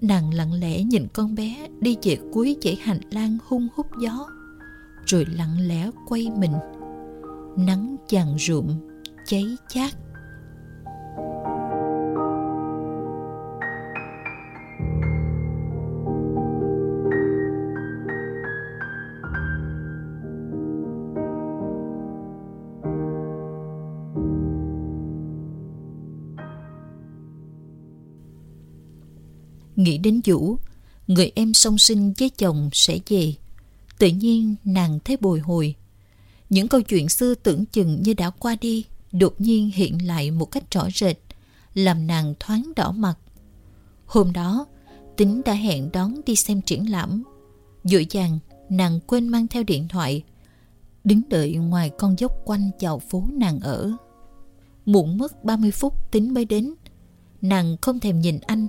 Nàng 0.00 0.34
lặng 0.34 0.52
lẽ 0.52 0.82
nhìn 0.82 1.06
con 1.12 1.34
bé 1.34 1.68
đi 1.80 1.96
về 2.02 2.18
cuối 2.32 2.56
dãy 2.62 2.78
hành 2.82 3.00
lang 3.10 3.38
hung 3.46 3.68
hút 3.74 3.86
gió, 4.00 4.26
rồi 5.06 5.26
lặng 5.28 5.56
lẽ 5.60 5.90
quay 6.08 6.30
mình. 6.36 6.52
Nắng 7.56 7.96
chàng 8.08 8.36
rụm 8.38 8.68
cháy 9.26 9.56
chát 9.68 9.94
đến 30.04 30.20
Vũ, 30.24 30.56
người 31.06 31.32
em 31.34 31.54
song 31.54 31.78
sinh 31.78 32.12
với 32.18 32.30
chồng 32.30 32.70
sẽ 32.72 32.98
về. 33.08 33.34
Tự 33.98 34.06
nhiên 34.06 34.54
nàng 34.64 34.98
thấy 35.04 35.16
bồi 35.16 35.40
hồi. 35.40 35.74
Những 36.50 36.68
câu 36.68 36.82
chuyện 36.82 37.08
xưa 37.08 37.34
tưởng 37.34 37.64
chừng 37.66 38.02
như 38.02 38.14
đã 38.14 38.30
qua 38.30 38.56
đi 38.60 38.84
đột 39.12 39.40
nhiên 39.40 39.70
hiện 39.74 40.06
lại 40.06 40.30
một 40.30 40.44
cách 40.44 40.70
rõ 40.70 40.88
rệt, 40.94 41.16
làm 41.74 42.06
nàng 42.06 42.34
thoáng 42.40 42.72
đỏ 42.76 42.92
mặt. 42.92 43.14
Hôm 44.06 44.32
đó, 44.32 44.66
Tính 45.16 45.42
đã 45.44 45.52
hẹn 45.52 45.92
đón 45.92 46.20
đi 46.26 46.36
xem 46.36 46.62
triển 46.62 46.90
lãm. 46.90 47.22
Dội 47.84 48.06
dàng, 48.10 48.38
nàng 48.68 49.00
quên 49.06 49.28
mang 49.28 49.46
theo 49.48 49.62
điện 49.62 49.88
thoại, 49.88 50.22
đứng 51.04 51.20
đợi 51.28 51.54
ngoài 51.54 51.90
con 51.98 52.18
dốc 52.18 52.32
quanh 52.44 52.70
chào 52.78 52.98
phố 52.98 53.24
nàng 53.32 53.60
ở. 53.60 53.92
Muộn 54.86 55.18
mất 55.18 55.44
30 55.44 55.70
phút 55.70 56.10
Tính 56.10 56.34
mới 56.34 56.44
đến. 56.44 56.74
Nàng 57.42 57.76
không 57.82 58.00
thèm 58.00 58.20
nhìn 58.20 58.38
anh, 58.46 58.66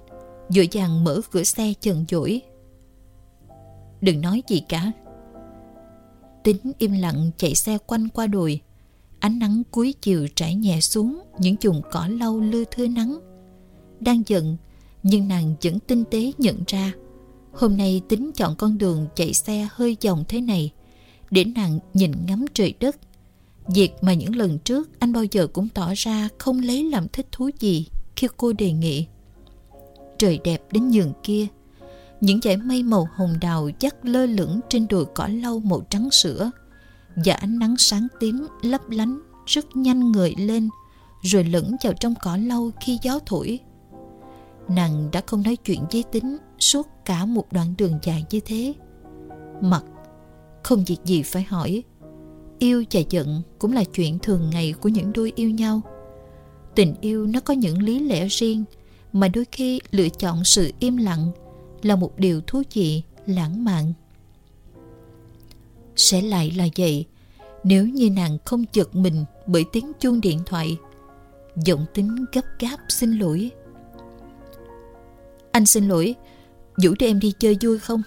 dội 0.49 0.67
dàng 0.71 1.03
mở 1.03 1.21
cửa 1.31 1.43
xe 1.43 1.73
chần 1.79 2.05
dỗi. 2.09 2.41
Đừng 4.01 4.21
nói 4.21 4.43
gì 4.47 4.61
cả. 4.69 4.91
Tính 6.43 6.57
im 6.77 6.91
lặng 6.91 7.31
chạy 7.37 7.55
xe 7.55 7.77
quanh 7.87 8.09
qua 8.09 8.27
đồi, 8.27 8.61
Ánh 9.19 9.39
nắng 9.39 9.63
cuối 9.71 9.93
chiều 10.01 10.27
trải 10.35 10.55
nhẹ 10.55 10.81
xuống 10.81 11.19
những 11.39 11.57
chùm 11.57 11.81
cỏ 11.91 12.07
lau 12.07 12.39
lưa 12.39 12.63
thưa 12.71 12.87
nắng. 12.87 13.19
Đang 13.99 14.23
giận, 14.27 14.57
nhưng 15.03 15.27
nàng 15.27 15.55
vẫn 15.63 15.79
tinh 15.79 16.03
tế 16.11 16.31
nhận 16.37 16.63
ra 16.67 16.93
hôm 17.55 17.77
nay 17.77 18.01
tính 18.07 18.31
chọn 18.35 18.55
con 18.55 18.77
đường 18.77 19.07
chạy 19.15 19.33
xe 19.33 19.67
hơi 19.71 19.97
vòng 20.05 20.23
thế 20.27 20.41
này 20.41 20.71
để 21.31 21.43
nàng 21.43 21.79
nhìn 21.93 22.11
ngắm 22.27 22.45
trời 22.53 22.73
đất. 22.79 22.95
Việc 23.67 23.91
mà 24.01 24.13
những 24.13 24.35
lần 24.35 24.59
trước 24.59 24.89
anh 24.99 25.13
bao 25.13 25.23
giờ 25.23 25.47
cũng 25.47 25.69
tỏ 25.69 25.93
ra 25.95 26.29
không 26.37 26.59
lấy 26.59 26.83
làm 26.83 27.07
thích 27.07 27.27
thú 27.31 27.49
gì 27.59 27.87
khi 28.15 28.27
cô 28.37 28.53
đề 28.53 28.71
nghị. 28.71 29.07
Trời 30.25 30.39
đẹp 30.43 30.61
đến 30.71 30.89
nhường 30.89 31.13
kia, 31.23 31.47
những 32.21 32.39
dải 32.41 32.57
mây 32.57 32.83
màu 32.83 33.07
hồng 33.15 33.37
đào 33.41 33.69
dắt 33.79 33.95
lơ 34.03 34.25
lửng 34.25 34.59
trên 34.69 34.87
đồi 34.87 35.05
cỏ 35.15 35.27
lau 35.27 35.59
màu 35.59 35.81
trắng 35.89 36.11
sữa. 36.11 36.51
Và 37.25 37.33
ánh 37.33 37.59
nắng 37.59 37.75
sáng 37.77 38.07
tím 38.19 38.47
lấp 38.61 38.89
lánh 38.89 39.19
rất 39.45 39.75
nhanh 39.75 40.11
người 40.11 40.33
lên 40.37 40.69
rồi 41.21 41.43
lẫn 41.43 41.75
vào 41.83 41.93
trong 41.93 42.13
cỏ 42.23 42.37
lau 42.37 42.71
khi 42.81 42.97
gió 43.01 43.19
thổi. 43.25 43.59
Nàng 44.67 45.09
đã 45.11 45.21
không 45.25 45.43
nói 45.43 45.55
chuyện 45.55 45.79
với 45.91 46.03
tính 46.03 46.37
suốt 46.59 46.87
cả 47.05 47.25
một 47.25 47.53
đoạn 47.53 47.73
đường 47.77 47.99
dài 48.03 48.25
như 48.29 48.39
thế. 48.45 48.73
Mặt 49.61 49.83
không 50.63 50.83
việc 50.83 50.99
gì 51.05 51.21
phải 51.21 51.43
hỏi. 51.43 51.83
Yêu 52.59 52.83
và 52.91 53.01
giận 53.09 53.41
cũng 53.59 53.73
là 53.73 53.83
chuyện 53.83 54.19
thường 54.19 54.49
ngày 54.49 54.73
của 54.81 54.89
những 54.89 55.13
đôi 55.13 55.33
yêu 55.35 55.49
nhau. 55.49 55.81
Tình 56.75 56.95
yêu 57.01 57.25
nó 57.25 57.39
có 57.39 57.53
những 57.53 57.81
lý 57.81 57.99
lẽ 57.99 58.27
riêng 58.27 58.63
mà 59.15 59.27
đôi 59.27 59.45
khi 59.51 59.79
lựa 59.91 60.09
chọn 60.09 60.43
sự 60.43 60.71
im 60.79 60.97
lặng 60.97 61.31
là 61.81 61.95
một 61.95 62.11
điều 62.17 62.41
thú 62.41 62.61
vị 62.73 63.03
lãng 63.25 63.63
mạn 63.63 63.93
sẽ 65.95 66.21
lại 66.21 66.51
là 66.55 66.67
vậy 66.77 67.05
nếu 67.63 67.87
như 67.87 68.09
nàng 68.09 68.37
không 68.45 68.65
chợt 68.65 68.95
mình 68.95 69.25
bởi 69.47 69.65
tiếng 69.71 69.91
chuông 69.99 70.21
điện 70.21 70.39
thoại 70.45 70.77
giọng 71.65 71.85
tính 71.93 72.25
gấp 72.33 72.41
gáp 72.59 72.77
xin 72.89 73.11
lỗi 73.19 73.51
Anh 75.51 75.65
xin 75.65 75.87
lỗi, 75.87 76.15
Vũ 76.83 76.89
cho 76.99 77.07
em 77.07 77.19
đi 77.19 77.33
chơi 77.39 77.57
vui 77.61 77.79
không? 77.79 78.01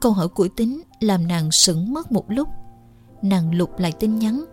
Câu 0.00 0.12
hỏi 0.12 0.28
của 0.28 0.48
Tính 0.48 0.82
làm 1.00 1.28
nàng 1.28 1.50
sững 1.50 1.92
mất 1.92 2.12
một 2.12 2.30
lúc. 2.30 2.48
Nàng 3.22 3.54
lục 3.54 3.78
lại 3.78 3.92
tin 3.92 4.18
nhắn. 4.18 4.44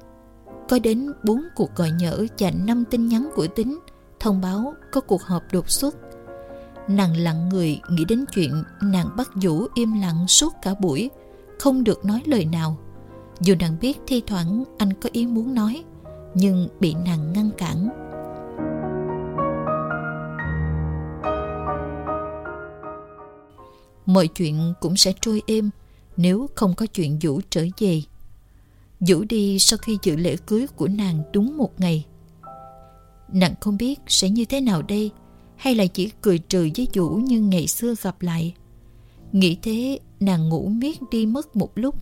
Có 0.70 0.80
đến 0.80 1.12
4 1.24 1.42
cuộc 1.56 1.76
gọi 1.76 1.92
nhỡ 1.92 2.26
và 2.40 2.52
5 2.52 2.84
tin 2.92 3.08
nhắn 3.08 3.30
của 3.36 3.48
Tính 3.48 3.80
thông 4.20 4.42
báo 4.42 4.74
có 4.92 5.02
cuộc 5.02 5.22
họp 5.22 5.44
đột 5.52 5.70
xuất. 5.70 5.96
Nàng 6.88 7.18
lặng 7.18 7.50
người 7.50 7.82
nghĩ 7.90 8.06
đến 8.06 8.26
chuyện 8.36 8.64
nàng 8.82 9.10
bắt 9.18 9.30
Vũ 9.42 9.68
im 9.74 10.02
lặng 10.02 10.28
suốt 10.28 10.54
cả 10.62 10.74
buổi, 10.82 11.10
không 11.60 11.84
được 11.84 12.06
nói 12.06 12.22
lời 12.26 12.46
nào. 12.46 12.78
Dù 13.40 13.56
nàng 13.60 13.78
biết 13.82 13.98
thi 14.08 14.22
thoảng 14.28 14.64
anh 14.78 14.94
có 14.94 15.10
ý 15.14 15.28
muốn 15.28 15.54
nói, 15.54 15.84
nhưng 16.34 16.68
bị 16.80 16.96
nàng 17.06 17.34
ngăn 17.34 17.50
cản. 17.58 17.90
Mọi 24.06 24.28
chuyện 24.28 24.74
cũng 24.80 24.96
sẽ 24.96 25.14
trôi 25.22 25.42
êm 25.48 25.70
nếu 26.18 26.50
không 26.56 26.74
có 26.76 26.86
chuyện 26.86 27.20
Vũ 27.22 27.42
trở 27.50 27.66
về. 27.80 28.02
Vũ 29.00 29.24
đi 29.30 29.60
sau 29.60 29.78
khi 29.78 29.98
dự 30.04 30.16
lễ 30.16 30.36
cưới 30.36 30.68
của 30.76 30.88
nàng 30.88 31.22
đúng 31.34 31.58
một 31.58 31.80
ngày. 31.80 32.06
Nàng 33.34 33.54
không 33.62 33.78
biết 33.78 34.00
sẽ 34.08 34.30
như 34.30 34.46
thế 34.46 34.62
nào 34.62 34.82
đây, 34.82 35.12
hay 35.56 35.76
là 35.76 35.86
chỉ 35.88 36.12
cười 36.22 36.38
trừ 36.38 36.70
với 36.78 36.88
Vũ 36.94 37.10
như 37.10 37.42
ngày 37.42 37.68
xưa 37.68 37.94
gặp 38.02 38.22
lại. 38.22 38.54
Nghĩ 39.32 39.58
thế, 39.62 40.00
nàng 40.20 40.50
ngủ 40.50 40.68
miết 40.68 41.00
đi 41.12 41.26
mất 41.26 41.56
một 41.56 41.72
lúc. 41.76 41.96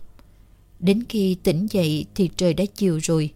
Đến 0.80 1.04
khi 1.08 1.36
tỉnh 1.42 1.66
dậy 1.70 2.06
thì 2.14 2.30
trời 2.36 2.54
đã 2.54 2.64
chiều 2.74 2.98
rồi. 3.02 3.34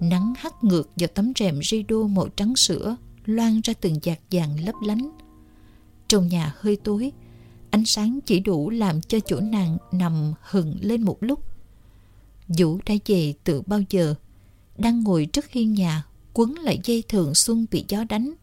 Nắng 0.00 0.34
hắt 0.36 0.64
ngược 0.64 0.90
vào 0.96 1.08
tấm 1.14 1.32
rèm 1.38 1.60
rido 1.62 2.02
màu 2.02 2.28
trắng 2.28 2.56
sữa 2.56 2.96
loan 3.24 3.60
ra 3.64 3.74
từng 3.80 3.98
giạt 4.02 4.18
vàng 4.30 4.64
lấp 4.64 4.74
lánh. 4.82 5.10
Trong 6.08 6.28
nhà 6.28 6.54
hơi 6.58 6.76
tối, 6.76 7.12
ánh 7.70 7.84
sáng 7.84 8.18
chỉ 8.26 8.40
đủ 8.40 8.70
làm 8.70 9.00
cho 9.00 9.18
chỗ 9.20 9.40
nàng 9.40 9.76
nằm 9.92 10.32
hừng 10.42 10.76
lên 10.80 11.02
một 11.02 11.16
lúc. 11.20 11.40
Vũ 12.48 12.78
đã 12.86 12.94
về 13.06 13.34
từ 13.44 13.62
bao 13.66 13.80
giờ, 13.90 14.14
đang 14.78 15.02
ngồi 15.02 15.26
trước 15.26 15.50
hiên 15.50 15.74
nhà 15.74 16.04
quấn 16.38 16.54
lại 16.54 16.80
dây 16.84 17.04
thường 17.08 17.34
xuân 17.34 17.66
bị 17.70 17.84
gió 17.88 18.04
đánh. 18.08 18.34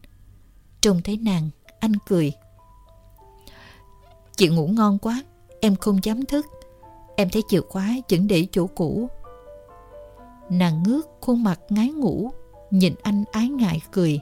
Trông 0.80 1.00
thấy 1.04 1.16
nàng, 1.16 1.50
anh 1.80 1.92
cười. 2.06 2.32
Chị 4.36 4.48
ngủ 4.48 4.68
ngon 4.68 4.98
quá, 4.98 5.22
em 5.60 5.76
không 5.76 5.98
dám 6.02 6.24
thức. 6.24 6.46
Em 7.16 7.28
thấy 7.30 7.42
chìa 7.48 7.60
khóa 7.60 7.96
vẫn 8.08 8.26
để 8.26 8.46
chỗ 8.52 8.66
cũ. 8.66 9.08
Nàng 10.50 10.82
ngước 10.82 11.06
khuôn 11.20 11.42
mặt 11.42 11.60
ngái 11.68 11.88
ngủ, 11.88 12.30
nhìn 12.70 12.94
anh 13.02 13.24
ái 13.32 13.48
ngại 13.48 13.80
cười. 13.92 14.20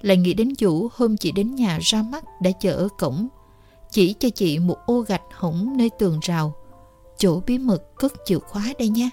Lại 0.00 0.16
nghĩ 0.16 0.34
đến 0.34 0.54
chủ 0.54 0.88
hôm 0.92 1.16
chị 1.16 1.32
đến 1.32 1.54
nhà 1.54 1.78
ra 1.82 2.02
mắt 2.02 2.24
đã 2.40 2.50
chờ 2.60 2.72
ở 2.72 2.88
cổng. 2.98 3.28
Chỉ 3.90 4.14
cho 4.18 4.28
chị 4.34 4.58
một 4.58 4.76
ô 4.86 5.00
gạch 5.00 5.22
hổng 5.34 5.76
nơi 5.76 5.90
tường 5.98 6.18
rào. 6.22 6.54
Chỗ 7.18 7.40
bí 7.46 7.58
mật 7.58 7.82
cất 7.96 8.12
chìa 8.24 8.38
khóa 8.38 8.72
đây 8.78 8.88
nha. 8.88 9.10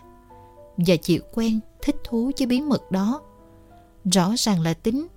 Và 0.78 0.96
chị 0.96 1.20
quen, 1.34 1.60
thích 1.82 1.96
thú 2.04 2.32
với 2.38 2.48
bí 2.48 2.62
mật 2.62 2.92
đó. 2.92 3.22
Rõ 4.12 4.34
ràng 4.38 4.62
là 4.62 4.74
tính. 4.74 5.08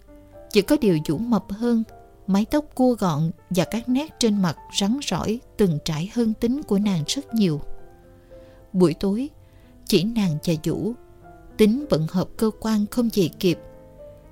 Chỉ 0.51 0.63
có 0.63 0.77
điều 0.81 0.99
Vũ 1.09 1.19
mập 1.19 1.45
hơn, 1.51 1.85
mái 2.27 2.45
tóc 2.45 2.65
cua 2.75 2.95
gọn 2.95 3.31
và 3.51 3.65
các 3.65 3.89
nét 3.89 4.15
trên 4.19 4.43
mặt 4.43 4.57
rắn 4.81 4.99
rỏi 5.03 5.41
từng 5.57 5.79
trải 5.85 6.11
hơn 6.15 6.35
tính 6.35 6.63
của 6.63 6.79
nàng 6.79 7.05
rất 7.07 7.35
nhiều. 7.35 7.61
Buổi 8.73 8.95
tối, 8.95 9.29
chỉ 9.87 10.05
nàng 10.05 10.39
và 10.45 10.55
Vũ 10.65 10.95
Tính 11.57 11.85
bận 11.91 12.07
hợp 12.11 12.29
cơ 12.37 12.51
quan 12.61 12.87
không 12.91 13.09
về 13.15 13.29
kịp 13.41 13.59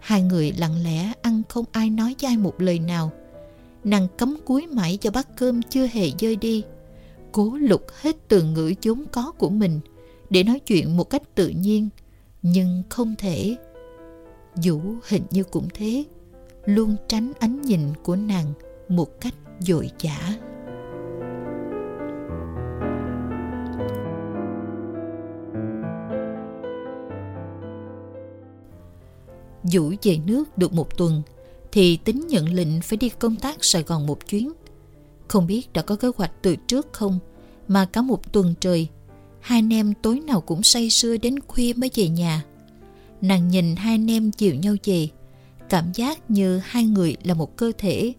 Hai 0.01 0.23
người 0.23 0.53
lặng 0.59 0.83
lẽ 0.85 1.13
ăn 1.23 1.43
không 1.49 1.65
ai 1.73 1.91
nói 1.91 2.15
với 2.21 2.29
ai 2.29 2.37
một 2.37 2.61
lời 2.61 2.79
nào 2.79 3.13
Nàng 3.85 4.07
cấm 4.19 4.37
cúi 4.45 4.67
mãi 4.67 4.99
cho 5.01 5.11
bát 5.11 5.29
cơm 5.37 5.63
chưa 5.63 5.87
hề 5.87 6.11
rơi 6.19 6.37
đi 6.37 6.63
Cố 7.33 7.57
lục 7.61 7.83
hết 8.01 8.17
từ 8.29 8.43
ngữ 8.43 8.75
vốn 8.83 9.05
có 9.13 9.33
của 9.39 9.51
mình 9.51 9.81
Để 10.31 10.43
nói 10.43 10.59
chuyện 10.59 10.97
một 10.97 11.05
cách 11.05 11.23
tự 11.35 11.49
nhiên 11.49 11.89
Nhưng 12.43 12.83
không 12.89 13.15
thể 13.19 13.57
Vũ 14.63 14.81
hình 15.09 15.23
như 15.31 15.45
cũng 15.45 15.69
thế, 15.75 16.05
Luôn 16.65 16.97
tránh 17.09 17.33
ánh 17.39 17.63
nhìn 17.63 17.81
của 18.03 18.17
nàng 18.17 18.53
Một 18.89 19.21
cách 19.21 19.35
dội 19.61 19.91
dã 20.01 20.35
Vũ 29.73 29.93
về 30.03 30.19
nước 30.27 30.59
được 30.59 30.73
một 30.73 30.97
tuần 30.97 31.23
thì 31.73 31.97
tính 31.97 32.27
nhận 32.27 32.55
lệnh 32.55 32.81
phải 32.81 32.97
đi 32.97 33.09
công 33.09 33.37
tác 33.37 33.65
Sài 33.65 33.83
Gòn 33.83 34.07
một 34.07 34.27
chuyến. 34.27 34.53
Không 35.29 35.47
biết 35.47 35.73
đã 35.73 35.83
có 35.83 35.97
kế 35.97 36.09
hoạch 36.17 36.33
từ 36.43 36.57
trước 36.57 36.93
không, 36.93 37.19
mà 37.69 37.85
cả 37.85 38.03
một 38.03 38.33
tuần 38.33 38.55
trời, 38.61 38.89
hai 39.41 39.59
anh 39.59 39.73
em 39.73 39.95
tối 40.03 40.21
nào 40.21 40.41
cũng 40.41 40.63
say 40.63 40.91
sưa 40.91 41.17
đến 41.17 41.41
khuya 41.41 41.73
mới 41.77 41.91
về 41.95 42.09
nhà. 42.09 42.45
Nàng 43.25 43.49
nhìn 43.49 43.77
hai 43.77 43.95
anh 43.95 44.11
em 44.11 44.31
chiều 44.31 44.55
nhau 44.55 44.77
về 44.85 45.09
cảm 45.69 45.93
giác 45.93 46.31
như 46.31 46.59
hai 46.65 46.85
người 46.85 47.17
là 47.23 47.35
một 47.35 47.57
cơ 47.57 47.73
thể. 47.79 48.13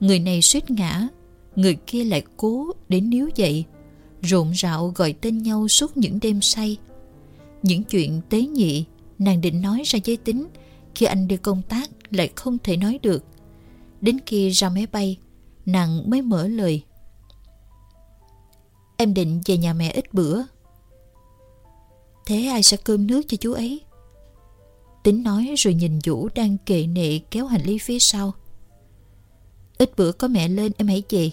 Người 0.00 0.18
này 0.18 0.42
suýt 0.42 0.70
ngã 0.70 1.08
người 1.56 1.76
kia 1.86 2.04
lại 2.04 2.22
cố 2.36 2.72
để 2.88 3.00
níu 3.00 3.28
dậy 3.34 3.64
rộn 4.22 4.52
rạo 4.54 4.92
gọi 4.94 5.12
tên 5.12 5.42
nhau 5.42 5.68
suốt 5.68 5.96
những 5.96 6.18
đêm 6.22 6.40
say. 6.40 6.76
Những 7.62 7.84
chuyện 7.84 8.20
tế 8.28 8.42
nhị 8.42 8.84
nàng 9.18 9.40
định 9.40 9.62
nói 9.62 9.82
ra 9.84 9.98
giới 10.04 10.16
tính 10.16 10.46
khi 10.94 11.06
anh 11.06 11.28
đi 11.28 11.36
công 11.36 11.62
tác 11.62 11.90
lại 12.10 12.30
không 12.34 12.58
thể 12.58 12.76
nói 12.76 12.98
được. 13.02 13.24
Đến 14.00 14.18
khi 14.26 14.50
ra 14.50 14.68
máy 14.68 14.86
bay, 14.92 15.18
nàng 15.66 16.10
mới 16.10 16.22
mở 16.22 16.48
lời. 16.48 16.82
Em 18.96 19.14
định 19.14 19.40
về 19.46 19.56
nhà 19.56 19.72
mẹ 19.72 19.90
ít 19.90 20.14
bữa. 20.14 20.42
Thế 22.26 22.46
ai 22.46 22.62
sẽ 22.62 22.76
cơm 22.76 23.06
nước 23.06 23.22
cho 23.28 23.36
chú 23.36 23.52
ấy? 23.52 23.83
Tính 25.04 25.22
nói 25.22 25.54
rồi 25.56 25.74
nhìn 25.74 25.98
Vũ 26.06 26.28
đang 26.34 26.56
kệ 26.66 26.86
nệ 26.86 27.18
kéo 27.30 27.46
hành 27.46 27.62
lý 27.62 27.78
phía 27.78 27.98
sau. 27.98 28.32
Ít 29.78 29.96
bữa 29.96 30.12
có 30.12 30.28
mẹ 30.28 30.48
lên, 30.48 30.72
em 30.76 30.88
hãy 30.88 31.02
về. 31.10 31.30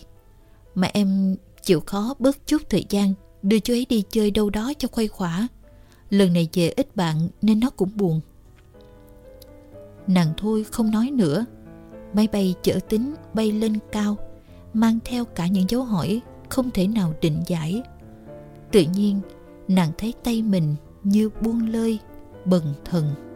Mà 0.75 0.87
em 0.93 1.35
chịu 1.63 1.79
khó 1.79 2.13
bớt 2.19 2.47
chút 2.47 2.61
thời 2.69 2.85
gian, 2.89 3.13
đưa 3.41 3.59
chú 3.59 3.73
ấy 3.73 3.85
đi 3.89 4.03
chơi 4.09 4.31
đâu 4.31 4.49
đó 4.49 4.73
cho 4.77 4.87
khuây 4.91 5.07
khỏa. 5.07 5.47
Lần 6.09 6.33
này 6.33 6.49
về 6.53 6.69
ít 6.69 6.95
bạn 6.95 7.29
nên 7.41 7.59
nó 7.59 7.69
cũng 7.69 7.89
buồn. 7.95 8.21
Nàng 10.07 10.33
thôi 10.37 10.65
không 10.71 10.91
nói 10.91 11.11
nữa 11.11 11.45
Máy 12.13 12.27
bay 12.31 12.55
chở 12.61 12.79
tính 12.89 13.15
bay 13.33 13.51
lên 13.51 13.77
cao, 13.91 14.17
Mang 14.73 14.99
theo 15.05 15.25
cả 15.25 15.47
những 15.47 15.69
dấu 15.69 15.83
hỏi 15.83 16.21
Không 16.49 16.71
thể 16.71 16.87
nào 16.87 17.13
định 17.21 17.43
giải 17.47 17.81
Tự 18.71 18.85
nhiên, 18.93 19.19
nàng 19.67 19.91
thấy 19.97 20.13
tay 20.23 20.41
mình 20.41 20.75
như 21.03 21.29
buông 21.41 21.67
lơi, 21.67 21.99
Bần 22.45 22.73
thần 22.85 23.30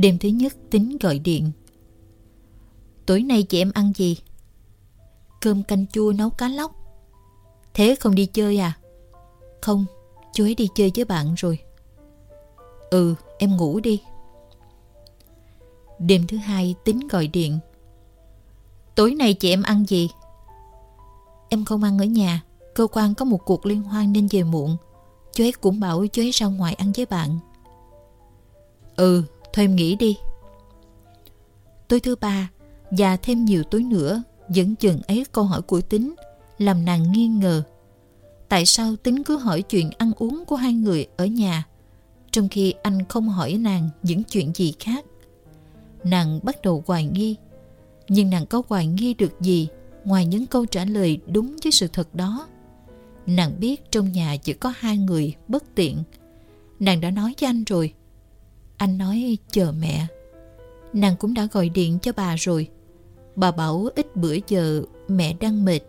Đêm 0.00 0.18
thứ 0.18 0.28
nhất 0.28 0.52
tính 0.70 0.96
gọi 1.00 1.18
điện. 1.18 1.52
Tối 3.06 3.22
nay 3.22 3.42
chị 3.42 3.60
em 3.60 3.72
ăn 3.74 3.92
gì? 3.96 4.16
Cơm 5.40 5.62
canh 5.62 5.86
chua 5.86 6.12
nấu 6.12 6.30
cá 6.30 6.48
lóc. 6.48 6.72
Thế 7.74 7.94
không 8.00 8.14
đi 8.14 8.26
chơi 8.26 8.58
à? 8.58 8.78
Không, 9.60 9.86
chú 10.34 10.44
ấy 10.44 10.54
đi 10.54 10.68
chơi 10.74 10.92
với 10.94 11.04
bạn 11.04 11.34
rồi. 11.34 11.58
Ừ, 12.90 13.14
em 13.38 13.56
ngủ 13.56 13.80
đi. 13.80 14.02
Đêm 15.98 16.26
thứ 16.26 16.36
hai 16.36 16.74
tính 16.84 17.08
gọi 17.08 17.26
điện. 17.26 17.58
Tối 18.94 19.14
nay 19.14 19.34
chị 19.34 19.50
em 19.50 19.62
ăn 19.62 19.84
gì? 19.88 20.10
Em 21.48 21.64
không 21.64 21.82
ăn 21.82 21.98
ở 21.98 22.04
nhà. 22.04 22.42
Cơ 22.74 22.86
quan 22.86 23.14
có 23.14 23.24
một 23.24 23.44
cuộc 23.44 23.66
liên 23.66 23.82
hoan 23.82 24.12
nên 24.12 24.28
về 24.30 24.42
muộn. 24.42 24.76
Chú 25.32 25.44
ấy 25.44 25.52
cũng 25.52 25.80
bảo 25.80 26.06
chú 26.06 26.22
ấy 26.22 26.30
ra 26.30 26.46
ngoài 26.46 26.74
ăn 26.74 26.92
với 26.96 27.06
bạn. 27.06 27.38
Ừ, 28.96 29.24
Thôi 29.52 29.64
em 29.64 29.76
nghỉ 29.76 29.96
đi. 29.96 30.16
Tối 31.88 32.00
thứ 32.00 32.16
ba 32.16 32.50
và 32.90 33.16
thêm 33.16 33.44
nhiều 33.44 33.62
tối 33.62 33.82
nữa, 33.82 34.22
vẫn 34.48 34.74
chừng 34.74 35.00
ấy 35.08 35.24
câu 35.32 35.44
hỏi 35.44 35.62
của 35.62 35.80
Tính, 35.80 36.14
làm 36.58 36.84
nàng 36.84 37.12
nghi 37.12 37.26
ngờ. 37.26 37.62
Tại 38.48 38.66
sao 38.66 38.96
Tính 38.96 39.24
cứ 39.24 39.36
hỏi 39.36 39.62
chuyện 39.62 39.90
ăn 39.98 40.12
uống 40.16 40.44
của 40.44 40.56
hai 40.56 40.72
người 40.72 41.06
ở 41.16 41.26
nhà, 41.26 41.66
trong 42.30 42.48
khi 42.48 42.74
anh 42.82 43.04
không 43.08 43.28
hỏi 43.28 43.52
nàng 43.52 43.88
những 44.02 44.22
chuyện 44.22 44.52
gì 44.54 44.74
khác? 44.78 45.04
Nàng 46.04 46.40
bắt 46.42 46.62
đầu 46.62 46.84
hoài 46.86 47.04
nghi, 47.04 47.36
nhưng 48.08 48.30
nàng 48.30 48.46
có 48.46 48.62
hoài 48.68 48.86
nghi 48.86 49.14
được 49.14 49.40
gì 49.40 49.68
ngoài 50.04 50.26
những 50.26 50.46
câu 50.46 50.66
trả 50.66 50.84
lời 50.84 51.18
đúng 51.26 51.56
với 51.64 51.72
sự 51.72 51.88
thật 51.92 52.14
đó. 52.14 52.48
Nàng 53.26 53.60
biết 53.60 53.90
trong 53.90 54.12
nhà 54.12 54.36
chỉ 54.36 54.52
có 54.52 54.72
hai 54.76 54.98
người 54.98 55.34
bất 55.48 55.64
tiện. 55.74 56.02
Nàng 56.80 57.00
đã 57.00 57.10
nói 57.10 57.34
với 57.40 57.46
anh 57.48 57.64
rồi 57.64 57.94
anh 58.78 58.98
nói 58.98 59.38
chờ 59.50 59.72
mẹ. 59.80 60.06
Nàng 60.92 61.16
cũng 61.16 61.34
đã 61.34 61.48
gọi 61.52 61.68
điện 61.68 61.98
cho 62.02 62.12
bà 62.16 62.34
rồi. 62.36 62.68
Bà 63.36 63.50
bảo 63.50 63.88
ít 63.96 64.16
bữa 64.16 64.36
giờ 64.48 64.82
mẹ 65.08 65.36
đang 65.40 65.64
mệt. 65.64 65.80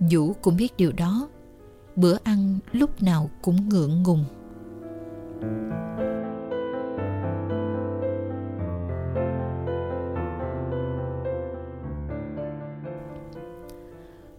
Vũ 0.00 0.32
cũng 0.32 0.56
biết 0.56 0.76
điều 0.76 0.92
đó. 0.92 1.28
Bữa 1.96 2.16
ăn 2.24 2.58
lúc 2.72 3.02
nào 3.02 3.30
cũng 3.42 3.68
ngượng 3.68 4.02
ngùng. 4.02 4.24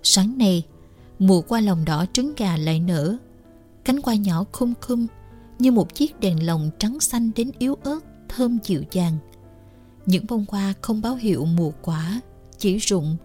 Sáng 0.03 0.37
nay, 0.37 0.63
mùa 1.19 1.41
qua 1.41 1.61
lòng 1.61 1.85
đỏ 1.85 2.05
trứng 2.13 2.33
gà 2.37 2.57
lại 2.57 2.79
nở. 2.79 3.17
Cánh 3.83 3.97
hoa 4.03 4.15
nhỏ 4.15 4.43
khum 4.51 4.73
khum 4.81 5.07
như 5.63 5.71
một 5.71 5.95
chiếc 5.95 6.19
đèn 6.19 6.45
lồng 6.45 6.69
trắng 6.79 6.99
xanh 6.99 7.31
đến 7.35 7.51
yếu 7.59 7.77
ớt, 7.83 7.99
thơm 8.29 8.57
dịu 8.63 8.83
dàng. 8.91 9.17
Những 10.05 10.25
bông 10.29 10.45
hoa 10.49 10.73
không 10.81 11.01
báo 11.01 11.15
hiệu 11.15 11.45
mùa 11.45 11.71
quả, 11.81 12.21
chỉ 12.57 12.77
rụng, 12.77 13.17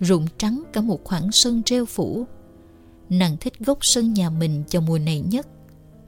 rụng 0.00 0.26
trắng 0.38 0.62
cả 0.72 0.80
một 0.80 1.04
khoảng 1.04 1.32
sân 1.32 1.62
rêu 1.66 1.86
phủ. 1.86 2.26
Nàng 3.08 3.36
thích 3.40 3.58
gốc 3.58 3.78
sân 3.80 4.14
nhà 4.14 4.30
mình 4.30 4.64
vào 4.72 4.82
mùa 4.82 4.98
này 4.98 5.20
nhất, 5.20 5.46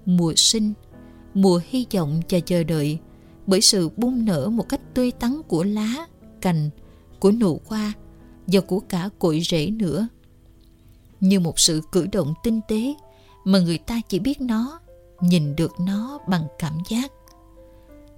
mùa 0.07 0.33
sinh, 0.37 0.72
mùa 1.35 1.61
hy 1.68 1.87
vọng 1.94 2.20
và 2.31 2.40
chờ 2.40 2.64
đợi, 2.64 2.98
bởi 3.46 3.61
sự 3.61 3.88
bung 3.96 4.24
nở 4.24 4.48
một 4.48 4.68
cách 4.68 4.81
tươi 4.94 5.11
tắn 5.11 5.40
của 5.48 5.64
lá, 5.64 6.07
cành, 6.40 6.70
của 7.20 7.33
nụ 7.33 7.61
hoa 7.66 7.92
và 8.46 8.61
của 8.61 8.81
cả 8.81 9.09
cội 9.18 9.40
rễ 9.40 9.70
nữa. 9.70 10.09
Như 11.20 11.40
một 11.40 11.59
sự 11.61 11.81
cử 11.92 12.07
động 12.12 12.35
tinh 12.42 12.61
tế 12.68 12.94
mà 13.44 13.59
người 13.59 13.79
ta 13.79 14.01
chỉ 14.09 14.18
biết 14.18 14.40
nó, 14.40 14.81
nhìn 15.20 15.57
được 15.57 15.81
nó 15.81 16.18
bằng 16.28 16.46
cảm 16.59 16.78
giác. 16.88 17.12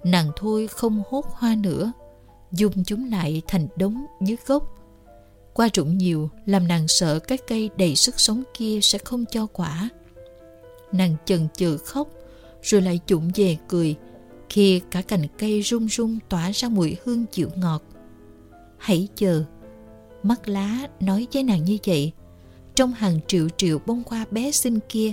Nàng 0.03 0.31
thôi 0.35 0.67
không 0.67 1.03
hốt 1.09 1.25
hoa 1.31 1.55
nữa, 1.55 1.91
dung 2.51 2.83
chúng 2.83 3.11
lại 3.11 3.41
thành 3.47 3.67
đống 3.75 4.05
dưới 4.21 4.37
gốc. 4.47 4.77
Qua 5.53 5.69
rụng 5.73 5.97
nhiều 5.97 6.29
làm 6.45 6.67
nàng 6.67 6.87
sợ 6.87 7.19
cái 7.19 7.37
cây 7.37 7.69
đầy 7.77 7.95
sức 7.95 8.19
sống 8.19 8.43
kia 8.53 8.79
sẽ 8.81 8.97
không 8.97 9.25
cho 9.31 9.47
quả. 9.47 9.89
Nàng 10.91 11.15
chần 11.25 11.47
chừ 11.53 11.77
khóc, 11.77 12.07
rồi 12.61 12.81
lại 12.81 12.99
chụm 13.07 13.29
về 13.35 13.57
cười, 13.67 13.95
khi 14.49 14.81
cả 14.91 15.01
cành 15.01 15.27
cây 15.37 15.61
rung 15.63 15.87
rung 15.89 16.19
tỏa 16.29 16.51
ra 16.51 16.69
mùi 16.69 16.97
hương 17.03 17.25
chịu 17.25 17.49
ngọt. 17.55 17.83
Hãy 18.77 19.07
chờ. 19.15 19.43
Mắt 20.23 20.49
lá 20.49 20.87
nói 20.99 21.27
với 21.33 21.43
nàng 21.43 21.63
như 21.63 21.77
vậy. 21.85 22.11
Trong 22.75 22.93
hàng 22.93 23.19
triệu 23.27 23.47
triệu 23.57 23.79
bông 23.85 24.03
hoa 24.07 24.25
bé 24.31 24.51
xinh 24.51 24.79
kia 24.89 25.11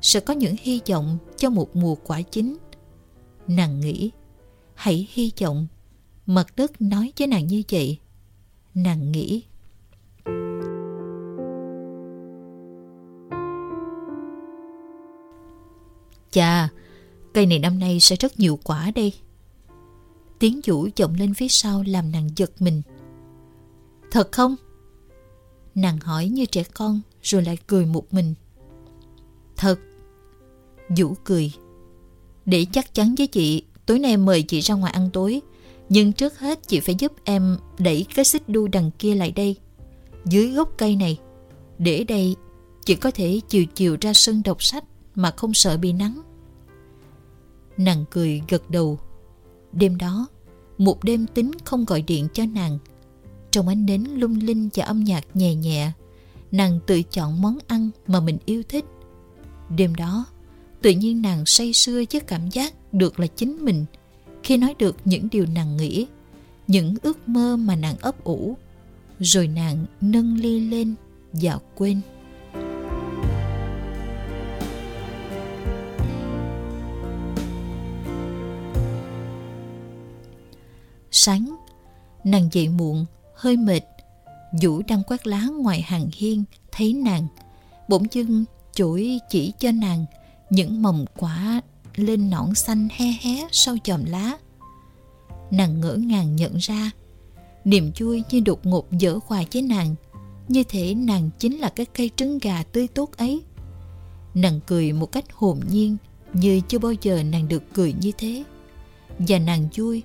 sẽ 0.00 0.20
có 0.20 0.34
những 0.34 0.54
hy 0.60 0.80
vọng 0.88 1.18
cho 1.36 1.50
một 1.50 1.76
mùa 1.76 1.94
quả 1.94 2.22
chín. 2.22 2.56
Nàng 3.46 3.80
nghĩ, 3.80 4.10
hãy 4.74 5.08
hy 5.12 5.32
vọng 5.40 5.66
Mặt 6.26 6.46
đất 6.56 6.82
nói 6.82 7.12
với 7.18 7.26
nàng 7.26 7.46
như 7.46 7.62
vậy. 7.70 7.98
Nàng 8.74 9.12
nghĩ. 9.12 9.42
Chà, 16.30 16.68
cây 17.34 17.46
này 17.46 17.58
năm 17.58 17.78
nay 17.78 18.00
sẽ 18.00 18.16
rất 18.16 18.38
nhiều 18.38 18.58
quả 18.64 18.90
đây. 18.94 19.12
Tiếng 20.38 20.60
vũ 20.66 20.88
vọng 20.98 21.14
lên 21.18 21.34
phía 21.34 21.48
sau 21.48 21.84
làm 21.86 22.12
nàng 22.12 22.28
giật 22.36 22.50
mình. 22.58 22.82
Thật 24.10 24.32
không? 24.32 24.56
Nàng 25.74 25.98
hỏi 25.98 26.28
như 26.28 26.46
trẻ 26.46 26.62
con 26.74 27.00
rồi 27.22 27.42
lại 27.42 27.58
cười 27.66 27.86
một 27.86 28.14
mình. 28.14 28.34
Thật. 29.56 29.80
Vũ 30.96 31.14
cười. 31.24 31.52
Để 32.44 32.66
chắc 32.72 32.94
chắn 32.94 33.14
với 33.18 33.26
chị, 33.26 33.62
tối 33.86 33.98
nay 33.98 34.16
mời 34.16 34.42
chị 34.42 34.60
ra 34.60 34.74
ngoài 34.74 34.92
ăn 34.92 35.10
tối. 35.12 35.40
Nhưng 35.88 36.12
trước 36.12 36.38
hết 36.38 36.68
chị 36.68 36.80
phải 36.80 36.94
giúp 36.98 37.12
em 37.24 37.56
đẩy 37.78 38.06
cái 38.14 38.24
xích 38.24 38.48
đu 38.48 38.68
đằng 38.68 38.90
kia 38.98 39.14
lại 39.14 39.30
đây. 39.30 39.56
Dưới 40.24 40.50
gốc 40.50 40.70
cây 40.78 40.96
này. 40.96 41.18
Để 41.78 42.04
đây, 42.04 42.36
chị 42.84 42.94
có 42.94 43.10
thể 43.10 43.40
chiều 43.48 43.64
chiều 43.74 43.96
ra 44.00 44.12
sân 44.12 44.42
đọc 44.44 44.62
sách 44.62 44.84
mà 45.14 45.30
không 45.30 45.54
sợ 45.54 45.76
bị 45.76 45.92
nắng. 45.92 46.20
Nàng 47.76 48.04
cười 48.10 48.42
gật 48.48 48.70
đầu. 48.70 48.98
Đêm 49.72 49.98
đó, 49.98 50.26
một 50.78 51.04
đêm 51.04 51.26
tính 51.26 51.50
không 51.64 51.84
gọi 51.84 52.02
điện 52.02 52.28
cho 52.32 52.44
nàng. 52.46 52.78
Trong 53.50 53.68
ánh 53.68 53.86
nến 53.86 54.04
lung 54.14 54.38
linh 54.42 54.68
và 54.74 54.84
âm 54.84 55.04
nhạc 55.04 55.36
nhẹ 55.36 55.54
nhẹ, 55.54 55.92
nàng 56.52 56.78
tự 56.86 57.02
chọn 57.02 57.42
món 57.42 57.58
ăn 57.66 57.90
mà 58.06 58.20
mình 58.20 58.38
yêu 58.46 58.62
thích. 58.68 58.84
Đêm 59.70 59.94
đó, 59.94 60.26
tự 60.82 60.90
nhiên 60.90 61.22
nàng 61.22 61.46
say 61.46 61.72
sưa 61.72 62.02
với 62.12 62.20
cảm 62.20 62.48
giác 62.48 62.74
được 62.92 63.20
là 63.20 63.26
chính 63.26 63.64
mình 63.64 63.84
khi 64.42 64.56
nói 64.56 64.74
được 64.78 64.96
những 65.04 65.28
điều 65.32 65.46
nàng 65.54 65.76
nghĩ, 65.76 66.06
những 66.66 66.94
ước 67.02 67.28
mơ 67.28 67.56
mà 67.56 67.76
nàng 67.76 67.96
ấp 68.00 68.24
ủ. 68.24 68.56
Rồi 69.20 69.46
nàng 69.46 69.86
nâng 70.00 70.36
ly 70.36 70.60
lên 70.60 70.94
và 71.32 71.58
quên. 71.74 72.00
Sáng, 81.10 81.56
nàng 82.24 82.48
dậy 82.52 82.68
muộn, 82.68 83.06
hơi 83.34 83.56
mệt. 83.56 83.82
Vũ 84.62 84.82
đang 84.88 85.02
quét 85.02 85.26
lá 85.26 85.42
ngoài 85.60 85.82
hàng 85.82 86.08
hiên, 86.14 86.44
thấy 86.72 86.92
nàng. 86.92 87.26
Bỗng 87.88 88.02
dưng 88.12 88.44
chuỗi 88.76 89.20
chỉ 89.28 89.52
cho 89.58 89.72
nàng 89.72 90.04
những 90.50 90.82
mầm 90.82 91.04
quả 91.16 91.60
lên 91.96 92.30
nõn 92.30 92.54
xanh 92.54 92.88
he 92.92 93.06
hé 93.20 93.48
sau 93.52 93.76
chòm 93.84 94.04
lá. 94.04 94.32
Nàng 95.50 95.80
ngỡ 95.80 95.94
ngàng 95.94 96.36
nhận 96.36 96.56
ra, 96.56 96.90
niềm 97.64 97.90
vui 97.98 98.22
như 98.30 98.40
đột 98.40 98.66
ngột 98.66 98.92
dở 98.92 99.18
hòa 99.26 99.42
với 99.52 99.62
nàng, 99.62 99.94
như 100.48 100.62
thể 100.68 100.94
nàng 100.94 101.30
chính 101.38 101.58
là 101.58 101.68
cái 101.68 101.86
cây 101.86 102.10
trứng 102.16 102.38
gà 102.38 102.62
tươi 102.62 102.88
tốt 102.88 103.10
ấy. 103.16 103.42
Nàng 104.34 104.60
cười 104.66 104.92
một 104.92 105.12
cách 105.12 105.24
hồn 105.32 105.60
nhiên, 105.70 105.96
như 106.32 106.60
chưa 106.68 106.78
bao 106.78 106.92
giờ 107.02 107.22
nàng 107.22 107.48
được 107.48 107.62
cười 107.72 107.92
như 108.00 108.12
thế. 108.18 108.44
Và 109.18 109.38
nàng 109.38 109.68
vui, 109.76 110.02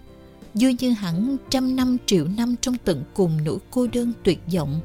vui 0.53 0.75
như 0.79 0.91
hẳn 0.91 1.37
trăm 1.49 1.75
năm 1.75 1.97
triệu 2.05 2.27
năm 2.27 2.55
trong 2.61 2.75
tận 2.85 3.03
cùng 3.13 3.43
nỗi 3.43 3.57
cô 3.71 3.87
đơn 3.93 4.13
tuyệt 4.23 4.39
vọng. 4.53 4.79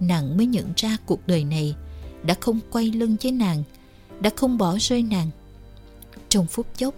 Nàng 0.00 0.36
mới 0.36 0.46
nhận 0.46 0.72
ra 0.76 0.96
cuộc 1.06 1.26
đời 1.26 1.44
này 1.44 1.74
đã 2.26 2.34
không 2.40 2.60
quay 2.70 2.92
lưng 2.92 3.16
với 3.22 3.32
nàng, 3.32 3.62
đã 4.20 4.30
không 4.36 4.58
bỏ 4.58 4.76
rơi 4.80 5.02
nàng 5.02 5.30
trong 6.32 6.46
phút 6.46 6.66
chốc, 6.76 6.94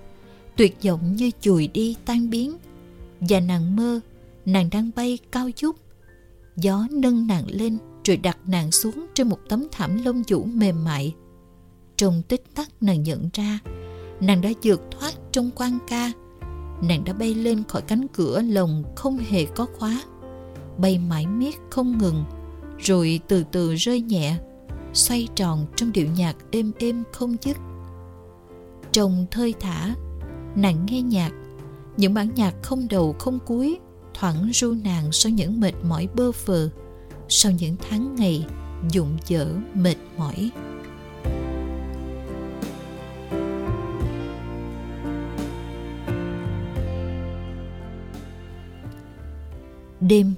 tuyệt 0.57 0.77
vọng 0.85 1.17
như 1.17 1.31
chùi 1.41 1.69
đi 1.69 1.97
tan 2.05 2.31
biến. 2.31 2.57
Và 3.21 3.41
nàng 3.41 3.77
mơ, 3.77 4.01
nàng 4.45 4.71
đang 4.71 4.91
bay 4.97 5.19
cao 5.33 5.51
chút. 5.51 5.77
Gió 6.57 6.87
nâng 6.91 7.27
nàng 7.27 7.45
lên 7.49 7.79
rồi 8.05 8.17
đặt 8.17 8.39
nàng 8.47 8.71
xuống 8.71 9.07
trên 9.15 9.29
một 9.29 9.39
tấm 9.49 9.67
thảm 9.73 10.05
lông 10.05 10.23
vũ 10.29 10.45
mềm 10.45 10.85
mại. 10.85 11.15
Trong 11.97 12.23
tích 12.23 12.45
tắc 12.55 12.83
nàng 12.83 13.03
nhận 13.03 13.29
ra, 13.33 13.59
nàng 14.21 14.41
đã 14.41 14.51
vượt 14.63 14.83
thoát 14.91 15.15
trong 15.33 15.51
quan 15.55 15.79
ca. 15.89 16.13
Nàng 16.83 17.05
đã 17.05 17.13
bay 17.13 17.35
lên 17.35 17.63
khỏi 17.69 17.83
cánh 17.83 18.07
cửa 18.09 18.43
lồng 18.43 18.85
không 18.97 19.19
hề 19.19 19.45
có 19.45 19.67
khóa. 19.79 20.03
Bay 20.79 20.99
mãi 20.99 21.27
miết 21.27 21.57
không 21.71 21.99
ngừng, 21.99 22.25
rồi 22.79 23.21
từ 23.29 23.45
từ 23.53 23.75
rơi 23.75 24.01
nhẹ, 24.01 24.39
xoay 24.95 25.29
tròn 25.35 25.67
trong 25.77 25.93
điệu 25.93 26.07
nhạc 26.17 26.37
êm 26.51 26.73
êm 26.79 27.05
không 27.13 27.37
dứt. 27.43 27.57
Trông 28.93 29.27
thơi 29.31 29.55
thả, 29.61 29.95
nàng 30.57 30.87
nghe 30.87 31.03
nhạc, 31.03 31.33
những 31.97 32.15
bản 32.15 32.29
nhạc 32.35 32.55
không 32.63 32.89
đầu 32.91 33.17
không 33.19 33.39
cuối 33.47 33.79
thoảng 34.15 34.51
ru 34.53 34.75
nàng 34.85 35.13
sau 35.13 35.31
những 35.31 35.61
mệt 35.61 35.73
mỏi 35.83 36.09
bơ 36.15 36.33
phờ 36.33 36.69
sau 37.29 37.53
những 37.53 37.77
tháng 37.89 38.15
ngày 38.15 38.47
dụng 38.91 39.17
dở 39.27 39.49
mệt 39.75 39.97
mỏi. 40.17 40.51
Đêm, 50.01 50.35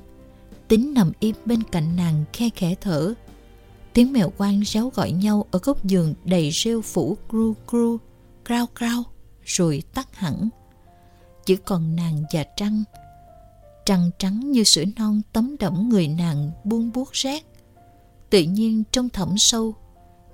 tính 0.68 0.94
nằm 0.94 1.12
im 1.20 1.36
bên 1.44 1.62
cạnh 1.62 1.96
nàng 1.96 2.24
khe 2.32 2.48
khẽ 2.54 2.74
thở 2.80 3.14
tiếng 3.96 4.12
mèo 4.12 4.30
quang 4.30 4.64
réo 4.64 4.88
gọi 4.94 5.12
nhau 5.12 5.46
ở 5.50 5.58
góc 5.62 5.84
giường 5.84 6.14
đầy 6.24 6.50
rêu 6.52 6.82
phủ, 6.82 7.16
cru 7.28 7.54
cru, 7.70 7.98
crao 8.46 8.66
crao, 8.78 9.02
rồi 9.44 9.82
tắt 9.94 10.16
hẳn. 10.16 10.48
Chỉ 11.46 11.56
còn 11.56 11.96
nàng 11.96 12.24
và 12.32 12.44
trăng. 12.56 12.84
Trăng 13.84 14.10
trắng 14.18 14.52
như 14.52 14.64
sữa 14.64 14.84
non 14.96 15.20
tấm 15.32 15.56
đẫm 15.60 15.88
người 15.88 16.08
nàng 16.08 16.50
buông 16.64 16.92
buốt 16.92 17.12
rét 17.12 17.44
tự 18.30 18.42
nhiên 18.42 18.82
trong 18.92 19.08
thẳm 19.08 19.38
sâu, 19.38 19.74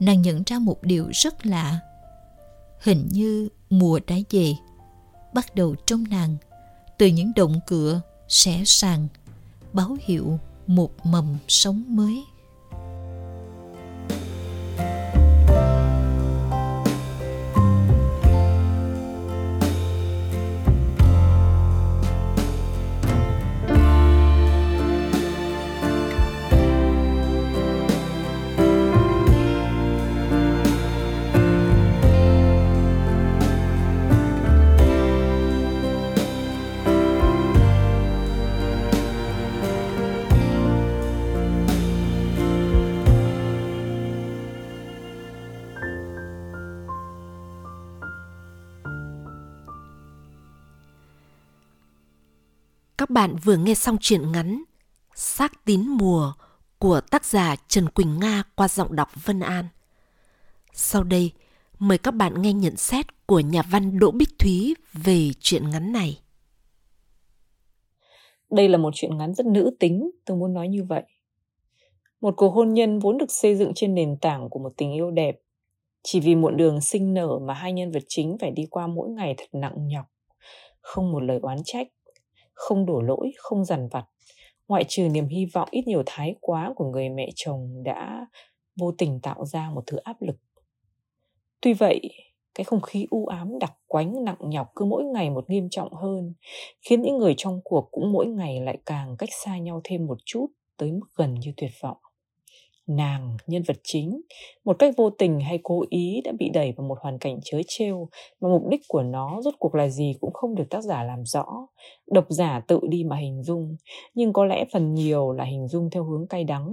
nàng 0.00 0.22
nhận 0.22 0.42
ra 0.46 0.58
một 0.58 0.82
điều 0.82 1.08
rất 1.12 1.46
lạ. 1.46 1.80
Hình 2.80 3.08
như 3.12 3.48
mùa 3.70 4.00
đã 4.06 4.16
về, 4.30 4.54
bắt 5.34 5.54
đầu 5.54 5.74
trong 5.86 6.04
nàng, 6.10 6.36
từ 6.98 7.06
những 7.06 7.32
động 7.36 7.60
cửa 7.66 8.00
xẻ 8.28 8.62
sàn 8.66 9.08
báo 9.72 9.96
hiệu 10.00 10.38
một 10.66 11.06
mầm 11.06 11.36
sống 11.48 11.84
mới. 11.88 12.24
Bạn 53.12 53.36
vừa 53.44 53.56
nghe 53.56 53.74
xong 53.74 53.96
truyện 54.00 54.32
ngắn 54.32 54.62
Xác 55.14 55.64
tín 55.64 55.80
mùa 55.80 56.32
của 56.78 57.00
tác 57.10 57.24
giả 57.24 57.56
Trần 57.68 57.88
Quỳnh 57.88 58.18
Nga 58.20 58.42
qua 58.56 58.68
giọng 58.68 58.96
đọc 58.96 59.08
Vân 59.24 59.40
An. 59.40 59.68
Sau 60.72 61.04
đây, 61.04 61.32
mời 61.78 61.98
các 61.98 62.10
bạn 62.10 62.42
nghe 62.42 62.52
nhận 62.52 62.76
xét 62.76 63.26
của 63.26 63.40
nhà 63.40 63.62
văn 63.70 63.98
Đỗ 63.98 64.10
Bích 64.10 64.38
Thúy 64.38 64.74
về 64.92 65.30
truyện 65.40 65.70
ngắn 65.70 65.92
này. 65.92 66.18
Đây 68.50 68.68
là 68.68 68.78
một 68.78 68.90
truyện 68.94 69.18
ngắn 69.18 69.34
rất 69.34 69.46
nữ 69.46 69.76
tính, 69.80 70.10
tôi 70.24 70.36
muốn 70.36 70.54
nói 70.54 70.68
như 70.68 70.84
vậy. 70.84 71.02
Một 72.20 72.34
cuộc 72.36 72.50
hôn 72.50 72.74
nhân 72.74 72.98
vốn 72.98 73.18
được 73.18 73.30
xây 73.30 73.56
dựng 73.56 73.72
trên 73.74 73.94
nền 73.94 74.16
tảng 74.16 74.50
của 74.50 74.58
một 74.58 74.72
tình 74.76 74.92
yêu 74.92 75.10
đẹp. 75.10 75.40
Chỉ 76.02 76.20
vì 76.20 76.34
muộn 76.34 76.56
đường 76.56 76.80
sinh 76.80 77.14
nở 77.14 77.38
mà 77.38 77.54
hai 77.54 77.72
nhân 77.72 77.92
vật 77.92 78.02
chính 78.08 78.36
phải 78.40 78.50
đi 78.50 78.66
qua 78.70 78.86
mỗi 78.86 79.10
ngày 79.10 79.34
thật 79.38 79.48
nặng 79.52 79.88
nhọc. 79.88 80.06
Không 80.80 81.12
một 81.12 81.20
lời 81.20 81.38
oán 81.42 81.58
trách, 81.64 81.88
không 82.62 82.86
đổ 82.86 83.00
lỗi, 83.00 83.32
không 83.38 83.64
dằn 83.64 83.88
vặt. 83.88 84.04
Ngoại 84.68 84.84
trừ 84.88 85.08
niềm 85.08 85.28
hy 85.28 85.46
vọng 85.54 85.68
ít 85.70 85.86
nhiều 85.86 86.02
thái 86.06 86.34
quá 86.40 86.72
của 86.76 86.84
người 86.84 87.08
mẹ 87.08 87.28
chồng 87.34 87.82
đã 87.84 88.26
vô 88.80 88.92
tình 88.98 89.20
tạo 89.20 89.44
ra 89.44 89.70
một 89.74 89.82
thứ 89.86 89.96
áp 89.96 90.16
lực. 90.22 90.36
Tuy 91.60 91.74
vậy, 91.74 92.00
cái 92.54 92.64
không 92.64 92.80
khí 92.80 93.06
u 93.10 93.26
ám 93.26 93.58
đặc 93.58 93.72
quánh 93.86 94.24
nặng 94.24 94.36
nhọc 94.40 94.68
cứ 94.76 94.84
mỗi 94.84 95.04
ngày 95.04 95.30
một 95.30 95.50
nghiêm 95.50 95.68
trọng 95.70 95.92
hơn 95.92 96.34
khiến 96.88 97.02
những 97.02 97.18
người 97.18 97.34
trong 97.36 97.60
cuộc 97.64 97.88
cũng 97.90 98.12
mỗi 98.12 98.26
ngày 98.26 98.60
lại 98.60 98.78
càng 98.86 99.16
cách 99.18 99.28
xa 99.44 99.58
nhau 99.58 99.80
thêm 99.84 100.06
một 100.06 100.18
chút 100.24 100.46
tới 100.76 100.92
mức 100.92 101.06
gần 101.16 101.34
như 101.34 101.52
tuyệt 101.56 101.70
vọng 101.82 101.96
nàng 102.86 103.36
nhân 103.46 103.62
vật 103.68 103.76
chính 103.84 104.20
một 104.64 104.78
cách 104.78 104.94
vô 104.96 105.10
tình 105.10 105.40
hay 105.40 105.58
cố 105.62 105.84
ý 105.90 106.20
đã 106.24 106.32
bị 106.38 106.50
đẩy 106.54 106.72
vào 106.76 106.86
một 106.86 106.98
hoàn 107.00 107.18
cảnh 107.18 107.38
chớ 107.44 107.60
trêu 107.68 108.08
mà 108.40 108.48
mục 108.48 108.62
đích 108.70 108.80
của 108.88 109.02
nó 109.02 109.40
rốt 109.42 109.54
cuộc 109.58 109.74
là 109.74 109.88
gì 109.88 110.14
cũng 110.20 110.32
không 110.32 110.54
được 110.54 110.70
tác 110.70 110.84
giả 110.84 111.02
làm 111.04 111.24
rõ 111.24 111.44
độc 112.10 112.24
giả 112.28 112.60
tự 112.68 112.80
đi 112.88 113.04
mà 113.04 113.16
hình 113.16 113.42
dung 113.42 113.76
nhưng 114.14 114.32
có 114.32 114.44
lẽ 114.44 114.64
phần 114.72 114.94
nhiều 114.94 115.32
là 115.32 115.44
hình 115.44 115.68
dung 115.68 115.90
theo 115.90 116.04
hướng 116.04 116.26
cay 116.28 116.44
đắng 116.44 116.72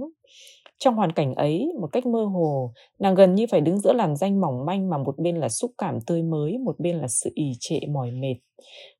trong 0.84 0.94
hoàn 0.94 1.12
cảnh 1.12 1.34
ấy, 1.34 1.72
một 1.80 1.86
cách 1.92 2.06
mơ 2.06 2.24
hồ, 2.24 2.72
nàng 2.98 3.14
gần 3.14 3.34
như 3.34 3.46
phải 3.50 3.60
đứng 3.60 3.78
giữa 3.78 3.92
làn 3.92 4.16
danh 4.16 4.40
mỏng 4.40 4.66
manh 4.66 4.90
mà 4.90 4.98
một 4.98 5.18
bên 5.18 5.36
là 5.36 5.48
xúc 5.48 5.70
cảm 5.78 5.98
tươi 6.06 6.22
mới, 6.22 6.58
một 6.58 6.78
bên 6.78 6.98
là 6.98 7.08
sự 7.08 7.30
ì 7.34 7.52
trệ 7.60 7.80
mỏi 7.88 8.10
mệt. 8.10 8.34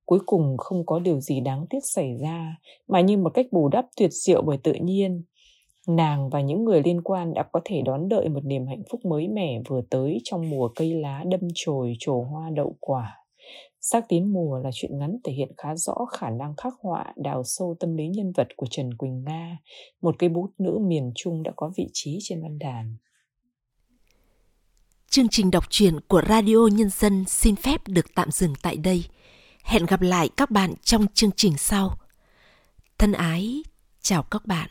Cuối 0.05 0.18
cùng 0.27 0.57
không 0.59 0.87
có 0.87 0.99
điều 0.99 1.20
gì 1.20 1.40
đáng 1.40 1.66
tiếc 1.70 1.79
xảy 1.83 2.14
ra, 2.23 2.57
mà 2.88 3.01
như 3.01 3.16
một 3.16 3.31
cách 3.35 3.46
bù 3.51 3.68
đắp 3.68 3.85
tuyệt 3.96 4.11
diệu 4.12 4.42
bởi 4.42 4.59
tự 4.62 4.73
nhiên. 4.73 5.23
Nàng 5.88 6.31
và 6.31 6.40
những 6.40 6.64
người 6.64 6.83
liên 6.85 7.03
quan 7.03 7.35
đã 7.35 7.43
có 7.53 7.61
thể 7.64 7.83
đón 7.85 8.09
đợi 8.09 8.29
một 8.29 8.45
niềm 8.45 8.66
hạnh 8.66 8.83
phúc 8.90 9.01
mới 9.05 9.29
mẻ 9.29 9.61
vừa 9.69 9.81
tới 9.90 10.19
trong 10.25 10.51
mùa 10.51 10.69
cây 10.77 10.95
lá 10.95 11.25
đâm 11.27 11.40
chồi 11.55 11.95
trổ 11.99 12.23
hoa 12.23 12.51
đậu 12.51 12.77
quả. 12.81 13.16
Xác 13.81 14.09
tín 14.09 14.33
mùa 14.33 14.59
là 14.59 14.71
chuyện 14.75 14.99
ngắn 14.99 15.16
thể 15.25 15.33
hiện 15.33 15.53
khá 15.57 15.77
rõ 15.77 15.95
khả 16.12 16.31
năng 16.31 16.55
khắc 16.57 16.75
họa 16.83 17.12
đào 17.16 17.43
sâu 17.45 17.77
tâm 17.81 17.97
lý 17.97 18.09
nhân 18.09 18.33
vật 18.37 18.49
của 18.57 18.66
Trần 18.71 18.95
Quỳnh 18.95 19.25
Nga, 19.25 19.59
một 20.03 20.14
cây 20.19 20.29
bút 20.29 20.51
nữ 20.59 20.79
miền 20.81 21.12
Trung 21.14 21.43
đã 21.43 21.53
có 21.57 21.73
vị 21.77 21.87
trí 21.93 22.19
trên 22.23 22.43
văn 22.43 22.59
đàn. 22.59 22.97
Chương 25.11 25.29
trình 25.29 25.51
đọc 25.51 25.64
truyện 25.71 26.01
của 26.09 26.23
Radio 26.29 26.69
Nhân 26.73 26.90
dân 26.90 27.25
xin 27.29 27.57
phép 27.57 27.81
được 27.88 28.07
tạm 28.14 28.31
dừng 28.31 28.55
tại 28.62 28.77
đây. 28.77 29.05
Hẹn 29.64 29.87
gặp 29.87 30.01
lại 30.01 30.29
các 30.37 30.51
bạn 30.51 30.75
trong 30.83 31.07
chương 31.14 31.31
trình 31.37 31.57
sau. 31.57 31.90
Thân 32.99 33.12
ái, 33.12 33.62
chào 34.01 34.23
các 34.23 34.47
bạn. 34.47 34.71